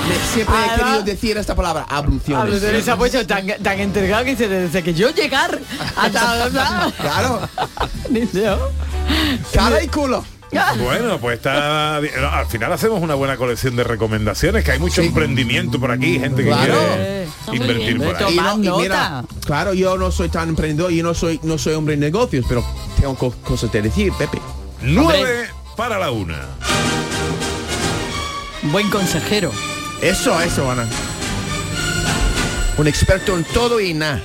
[0.09, 2.43] Me- Siempre he querido decir esta palabra, abluciones.
[2.45, 5.59] Abluciones se ha puesto tan, tan entregado que dice desde que yo llegar
[5.97, 7.49] hasta Claro,
[8.11, 8.27] Ni
[9.53, 10.25] cara y culo.
[10.79, 12.01] Bueno, pues está.
[12.21, 16.19] No, Al final hacemos una buena colección de recomendaciones, que hay mucho emprendimiento por aquí,
[16.19, 16.75] gente que Claro.
[16.75, 18.35] quiere invertir por ahí.
[18.35, 21.75] Y no- y mira, claro, yo no soy tan emprendedor, yo no soy, no soy
[21.75, 22.65] hombre de negocios, pero
[23.01, 24.39] tengo co- cosas de decir, Pepe.
[24.83, 26.39] Nueve para la una.
[28.73, 29.53] Buen consejero.
[30.01, 30.87] Eso, eso, Ana.
[32.77, 34.21] Un experto en todo y nada.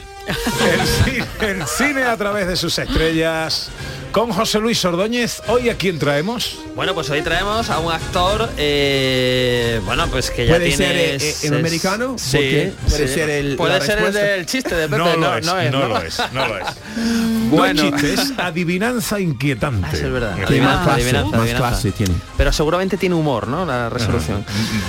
[1.41, 3.69] El cine a través de sus estrellas.
[4.11, 6.57] Con José Luis Ordóñez, ¿hoy a quién traemos?
[6.75, 10.77] Bueno, pues hoy traemos a un actor, eh, bueno, pues que ya ¿Puede tiene...
[10.87, 12.15] ser, eh, es- eh, en es- americano?
[12.17, 13.13] Sí, Porque puede sí.
[13.13, 15.99] ser el- Puede ser el del chiste de Pepe, No lo es, no, es, lo
[16.01, 16.65] es, no lo es.
[17.49, 17.83] Bueno.
[17.83, 19.87] No es chiste, es adivinanza inquietante.
[19.89, 20.37] Ah, es verdad.
[20.37, 21.57] Más clase, adivinanza, más adivinanza.
[21.69, 22.13] clase tiene.
[22.37, 23.65] Pero seguramente tiene humor, ¿no?
[23.65, 24.43] La resolución.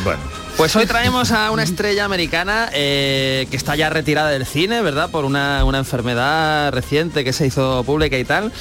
[0.05, 0.21] Bueno,
[0.57, 5.11] Pues hoy traemos a una estrella americana eh, que está ya retirada del cine, ¿verdad?
[5.11, 8.53] Por una, una enfermedad reciente que se hizo pública y tal.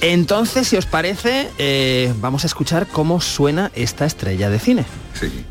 [0.00, 4.84] Entonces, si os parece, eh, vamos a escuchar cómo suena esta estrella de cine.
[5.14, 5.44] Sí.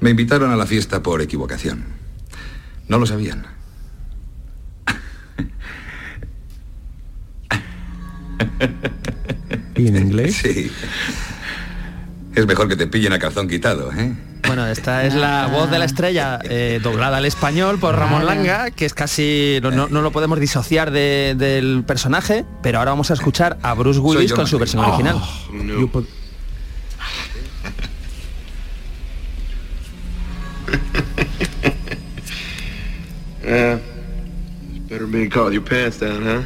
[0.00, 1.84] Me invitaron a la fiesta por equivocación.
[2.88, 3.46] No lo sabían.
[9.76, 10.36] ¿Y en inglés?
[10.36, 10.70] Sí.
[12.34, 14.14] Es mejor que te pillen a calzón quitado, ¿eh?
[14.46, 18.70] Bueno, esta es la voz de la estrella eh, doblada al español por Ramón Langa,
[18.70, 23.10] que es casi, no, no- no lo podemos disociar de- del personaje, pero ahora vamos
[23.10, 25.16] a escuchar a Bruce Willis con su versión original.
[33.44, 33.78] Yeah.
[34.88, 36.42] Better be call your pants down, huh?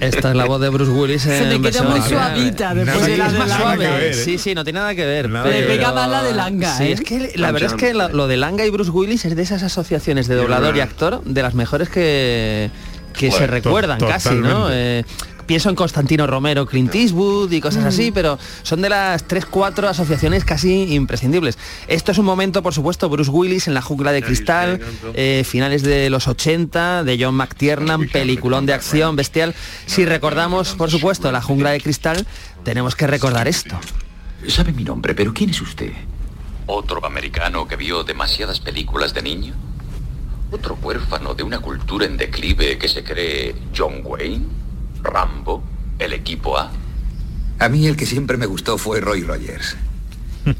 [0.00, 3.10] Esta es la voz de Bruce Willis Se en me queda muy suavita después Sí,
[3.12, 4.00] de la de Langa.
[4.04, 4.14] ¿eh?
[4.14, 5.28] Sí, sí, no tiene nada que ver.
[5.28, 6.92] Nada pero- pega más la de Langa, Sí, ¿eh?
[6.92, 9.62] es que la verdad es que lo, de Langa y Bruce Willis es de esas
[9.62, 12.70] asociaciones de doblador y actor de las mejores que,
[13.12, 14.68] que se recuerdan casi, ¿no?
[14.70, 15.04] Eh,
[15.46, 19.88] pienso en Constantino Romero, Clint Eastwood y cosas así, pero son de las tres, cuatro
[19.88, 21.58] asociaciones casi imprescindibles.
[21.88, 24.80] Esto es un momento, por supuesto, Bruce Willis en la jungla de cristal,
[25.14, 29.54] eh, finales de los 80, de John McTiernan, peliculón de acción bestial.
[29.86, 32.26] Si recordamos, por supuesto, la jungla de cristal,
[32.64, 33.78] tenemos que recordar esto.
[34.48, 35.92] Sabe mi nombre, pero ¿quién es usted?
[36.66, 39.54] ¿Otro americano que vio demasiadas películas de niño?
[40.50, 44.63] ¿Otro huérfano de una cultura en declive que se cree John Wayne?
[45.04, 45.62] ¿Rambo?
[45.98, 46.72] ¿El equipo A?
[47.58, 49.76] A mí el que siempre me gustó fue Roy Rogers.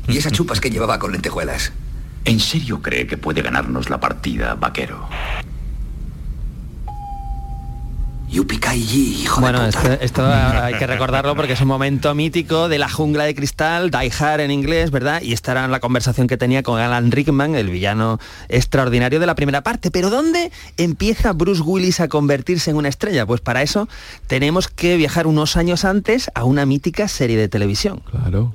[0.08, 1.72] Y esas chupas que llevaba con lentejuelas.
[2.24, 5.08] ¿En serio cree que puede ganarnos la partida, vaquero?
[8.28, 12.88] Yupikai hijo Bueno, esto, esto hay que recordarlo porque es un momento mítico de la
[12.88, 15.22] jungla de cristal, Die Hard en inglés, ¿verdad?
[15.22, 18.18] Y esta era la conversación que tenía con Alan Rickman, el villano
[18.48, 19.90] extraordinario de la primera parte.
[19.90, 23.26] Pero ¿dónde empieza Bruce Willis a convertirse en una estrella?
[23.26, 23.88] Pues para eso
[24.26, 28.02] tenemos que viajar unos años antes a una mítica serie de televisión.
[28.10, 28.52] Claro.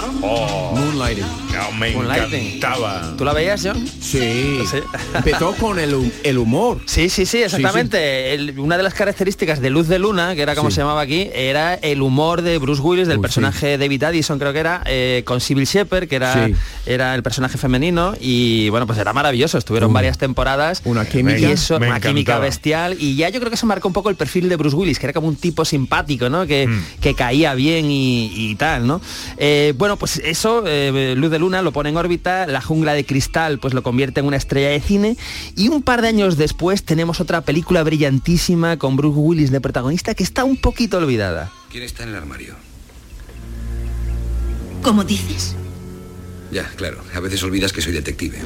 [0.00, 1.24] Moonlighting.
[1.52, 2.46] No, me Moonlighting.
[2.56, 3.14] encantaba.
[3.16, 3.86] ¿Tú la veías, John?
[4.00, 4.58] Sí.
[5.14, 6.80] Empezó con el, el humor.
[6.86, 8.34] Sí, sí, sí, exactamente.
[8.34, 10.76] El- una de las características de Luz de Luna, que era como Sí.
[10.76, 14.58] se llamaba aquí, era el humor de Bruce Willis, del personaje David Addison, creo que
[14.58, 16.54] era, eh, con Sybil Shepherd, que era, Sí.
[16.86, 19.58] era el personaje femenino, y bueno, pues era maravilloso.
[19.58, 20.82] Estuvieron varias temporadas.
[20.84, 21.38] Una química.
[21.38, 22.96] Y eso, una química bestial.
[22.98, 25.06] Y ya yo creo que eso marcó un poco el perfil de Bruce Willis, que
[25.06, 26.46] era como un tipo simpático, ¿no?
[26.46, 26.68] Que,
[27.00, 29.00] que caía bien y, y tal, ¿no?
[29.36, 33.04] Eh, bueno, pues eso, eh, Luz de Luna lo pone en órbita, la jungla de
[33.04, 35.16] cristal pues lo convierte en una estrella de cine
[35.56, 40.14] y un par de años después tenemos otra película brillantísima con Bruce Willis de protagonista
[40.14, 41.52] que está un poquito olvidada.
[41.70, 42.54] ¿Quién está en el armario?
[44.82, 45.56] ¿Cómo dices?
[46.50, 47.02] Ya, claro.
[47.14, 48.38] A veces olvidas que soy detective.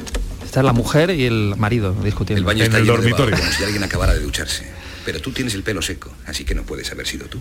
[0.43, 2.39] Esta es la mujer y el marido discutiendo.
[2.39, 4.65] El baño está lleno de babas, como si alguien acabara de ducharse.
[5.05, 7.39] Pero tú tienes el pelo seco, así que no puedes haber sido tú.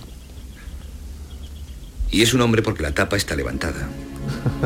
[2.10, 3.88] Y es un hombre porque la tapa está levantada.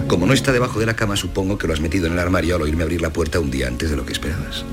[0.09, 2.57] Como no está debajo de la cama, supongo que lo has metido en el armario
[2.57, 4.65] al oírme abrir la puerta un día antes de lo que esperabas.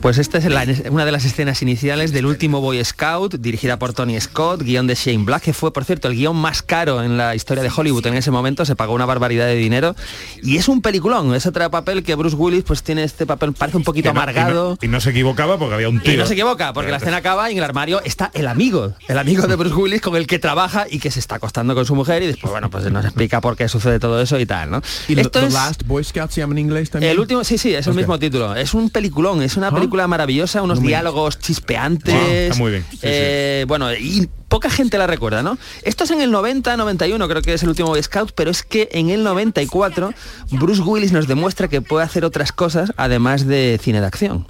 [0.00, 3.92] Pues esta es la- una de las escenas iniciales del último Boy Scout, dirigida por
[3.92, 7.18] Tony Scott, guion de Shane Black, que fue, por cierto, el guion más caro en
[7.18, 9.94] la historia de Hollywood en ese momento, se pagó una barbaridad de dinero.
[10.42, 13.76] Y es un peliculón, es otro papel que Bruce Willis pues tiene este papel, parece
[13.76, 14.78] un poquito no- amargado.
[14.80, 16.14] Y no, y no se equivocaba porque había un tío.
[16.14, 18.94] Y no se equivoca, porque la escena acaba y en el armario está el amigo,
[19.06, 21.84] el amigo de Bruce Willis con el que trabaja y que se está acostando con
[21.84, 24.70] su mujer y después, bueno, pues nos explica por qué sucede todo eso y tal,
[24.70, 24.80] ¿no?
[25.08, 27.12] ¿Y Esto The es- Last Boy Scout se llama en inglés también?
[27.12, 28.54] el último, sí, sí, es el mismo título.
[28.56, 29.70] Es un peliculón, es una Ah.
[29.90, 32.14] Película maravillosa, unos No me- diálogos chispeantes.
[32.14, 32.98] Está muy bien, sí, sí.
[33.02, 35.58] eh, Bueno, y poca gente la recuerda, ¿no?
[35.82, 38.62] Esto es en el 90, 91, creo que es el último Boy Scout, pero es
[38.62, 40.14] que en el 94
[40.52, 44.46] Bruce Willis nos demuestra que puede hacer otras cosas además de cine de acción.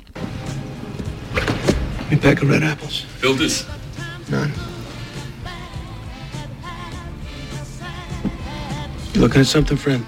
[2.10, 3.06] Me pack of red apples.
[3.20, 3.64] Fill this.
[4.28, 4.52] None.
[9.14, 10.04] You looking at something, friend?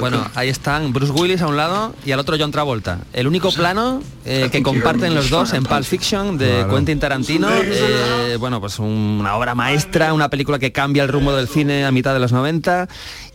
[0.00, 3.00] Bueno, ahí están Bruce Willis a un lado y al otro John Travolta.
[3.12, 6.66] El único plano eh, que comparten los dos en Pulp Fiction de.
[6.70, 7.48] Quentin Tarantino.
[7.50, 11.90] eh, bueno, pues una obra maestra, una película que cambia el rumbo del cine a
[11.92, 12.88] mitad de los 90.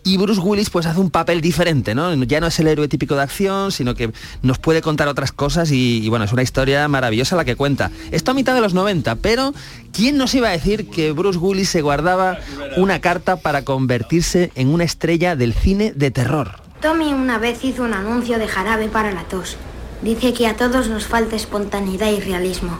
[0.05, 2.13] Y Bruce Willis pues hace un papel diferente, ¿no?
[2.13, 5.71] Ya no es el héroe típico de acción, sino que nos puede contar otras cosas
[5.71, 7.89] y, y, bueno, es una historia maravillosa la que cuenta.
[8.11, 9.51] Esto a mitad de los 90, pero
[9.91, 12.37] ¿quién nos iba a decir que Bruce Willis se guardaba
[12.77, 16.51] una carta para convertirse en una estrella del cine de terror?
[16.83, 19.57] Tommy una vez hizo un anuncio de jarabe para la tos.
[20.03, 22.77] Dice que a todos nos falta espontaneidad y realismo.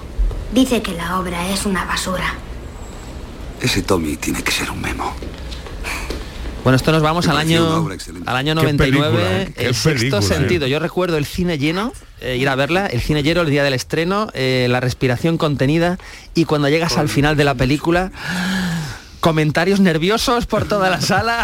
[0.54, 2.36] Dice que la obra es una basura.
[3.60, 5.16] Ese Tommy tiene que ser un memo.
[6.66, 7.88] Bueno, esto nos vamos al año,
[8.26, 9.54] al año Qué 99, película, ¿eh?
[9.56, 10.24] Qué el sexto película, ¿eh?
[10.24, 10.66] sentido.
[10.66, 13.76] Yo recuerdo el cine lleno, eh, ir a verla, el cine lleno el día del
[13.76, 16.00] estreno, eh, la respiración contenida
[16.34, 18.12] y cuando llegas al final de la película,
[19.26, 21.44] comentarios nerviosos por toda la sala.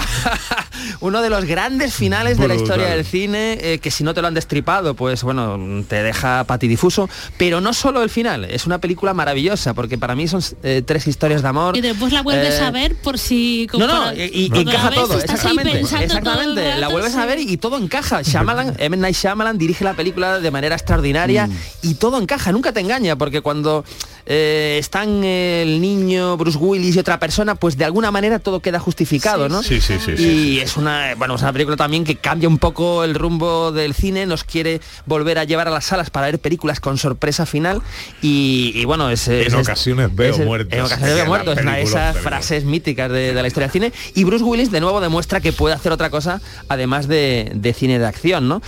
[1.00, 4.22] Uno de los grandes finales de la historia del cine, eh, que si no te
[4.22, 7.10] lo han destripado, pues bueno, te deja patidifuso.
[7.38, 11.08] Pero no solo el final, es una película maravillosa, porque para mí son eh, tres
[11.08, 11.76] historias de amor.
[11.76, 13.68] Y después la vuelves Eh, a ver por si...
[13.74, 16.78] no, no, y, encaja todo, exactamente, exactamente.
[16.78, 18.22] La vuelves a ver y todo encaja.
[18.22, 18.96] Shyamalan, M.
[18.98, 21.54] Night Shyamalan dirige la película de manera extraordinaria Mm.
[21.82, 23.84] y todo encaja, nunca te engaña, porque cuando
[24.26, 28.80] eh, están el niño, Bruce Willis y otra persona, pues de alguna manera todo queda
[28.80, 29.64] justificado, ¿no?
[29.64, 32.58] Sí, sí, sí, sí, Y es una, bueno, es una película también que cambia un
[32.58, 36.40] poco el rumbo del cine, nos quiere volver a llevar a las salas para ver
[36.40, 37.82] películas con sorpresa final
[38.22, 40.74] y, y bueno, es, es- En ocasiones veo es- muertos.
[40.78, 43.74] En ocasiones veo muertos, es una de esas frases míticas de, de la historia del
[43.74, 43.94] cine.
[44.16, 48.00] Y Bruce Willis de nuevo demuestra que puede hacer otra cosa además de, de cine
[48.00, 48.62] de acción, ¿no?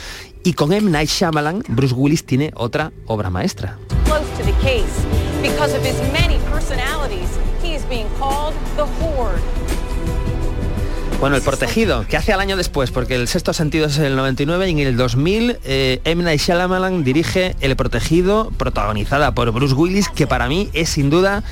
[0.43, 0.89] Y con M.
[0.91, 3.77] Night Shyamalan, Bruce Willis tiene otra obra maestra.
[4.05, 5.32] close to the case.
[5.43, 9.41] Because of his many personalities, he is being called the Horde.
[11.19, 14.69] Bueno, El Protegido, que hace al año después, porque el sexto sentido es el 99
[14.69, 16.23] y en el 2000 eh, M.
[16.23, 21.43] Night Shyamalan dirige El Protegido, protagonizada por Bruce Willis, que para mí es sin duda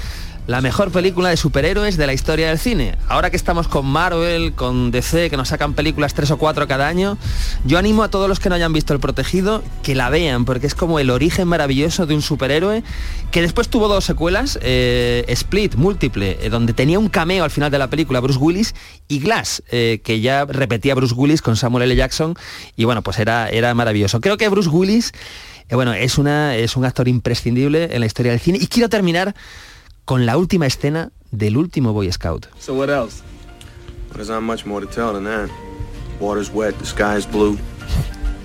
[0.47, 2.97] la mejor película de superhéroes de la historia del cine.
[3.07, 6.87] Ahora que estamos con Marvel, con DC, que nos sacan películas tres o cuatro cada
[6.87, 7.17] año,
[7.63, 10.67] yo animo a todos los que no hayan visto El Protegido que la vean, porque
[10.67, 12.83] es como el origen maravilloso de un superhéroe
[13.31, 17.71] que después tuvo dos secuelas, eh, Split, múltiple, eh, donde tenía un cameo al final
[17.71, 18.73] de la película Bruce Willis
[19.07, 21.95] y Glass, eh, que ya repetía Bruce Willis con Samuel L.
[21.95, 22.35] Jackson
[22.75, 24.19] y bueno, pues era, era maravilloso.
[24.21, 25.13] Creo que Bruce Willis,
[25.69, 29.33] bueno, es, una, es un actor imprescindible en la historia del cine y quiero terminar
[30.05, 32.47] con la última escena del último Boy Scout.
[32.59, 33.23] So what else?
[34.13, 35.49] There's not much more to tell than that.
[36.19, 37.57] Water's wet, the sky's blue.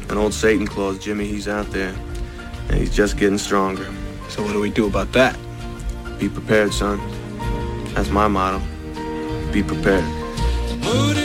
[0.09, 1.95] An old Satan Claus, Jimmy, he's out there.
[2.69, 3.87] And he's just getting stronger.
[4.29, 5.37] So what do we do about that?
[6.19, 7.01] Be prepared, son.
[7.95, 8.61] That's my motto.
[9.53, 10.05] Be prepared.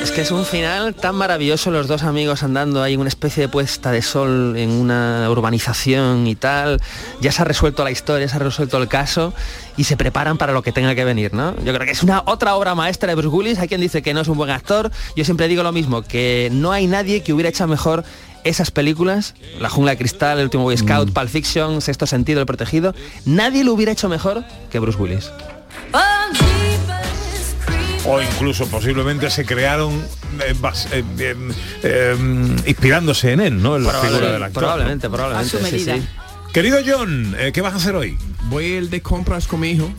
[0.02, 3.42] Es que es un final tan maravilloso, los dos amigos andando ahí en una especie
[3.42, 6.82] de puesta de sol en una urbanización y tal.
[7.22, 9.34] Ya se ha resuelto la historia, se ha resuelto el caso
[9.78, 11.56] y se preparan para lo que tenga que venir, ¿no?
[11.64, 13.60] Yo creo que es una otra obra maestra de Bruce Willis.
[13.60, 14.92] Hay quien dice que no es un buen actor.
[15.16, 18.04] Yo siempre digo lo mismo, que no hay nadie que hubiera hecho mejor
[18.44, 22.48] esas películas, La jungla de cristal, El último Boy Scout, Pulp Fiction, Sexto sentido, El
[22.48, 22.94] protegido,
[23.26, 25.32] nadie lo hubiera hecho mejor que Bruce Willis.
[28.06, 29.94] O incluso posiblemente se crearon
[30.46, 31.36] eh, bas- eh, eh,
[31.84, 32.16] eh,
[32.66, 33.76] inspirándose en él, ¿no?
[33.78, 34.62] En la figura del actor.
[34.64, 35.14] probablemente, ¿no?
[35.14, 35.96] probablemente, A su sí, medida.
[35.96, 36.08] sí.
[36.54, 38.18] Querido John, ¿qué vas a hacer hoy?
[38.50, 39.90] Voy a ir de compras con mi hijo.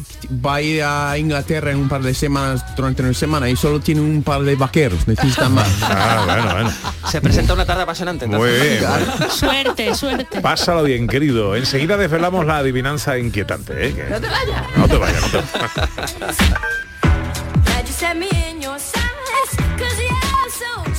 [0.45, 3.81] Va a ir a Inglaterra en un par de semanas, durante una semana, y solo
[3.81, 5.09] tiene un par de vaqueros.
[5.09, 5.67] Necesitan más.
[5.81, 6.73] Ah, bueno, bueno.
[7.11, 8.27] Se presenta una tarde apasionante.
[8.27, 9.31] Muy bien, bueno.
[9.31, 10.43] Suerte, suerte.
[10.43, 11.57] Pásalo bien, querido.
[11.57, 13.73] Enseguida desvelamos la adivinanza inquietante.
[13.89, 14.07] ¿eh?
[14.11, 14.77] No te vayas.
[14.77, 16.37] No te vayas, no te vayas.
[18.03, 19.53] set me in your silence.
[19.79, 20.92] Cause you're so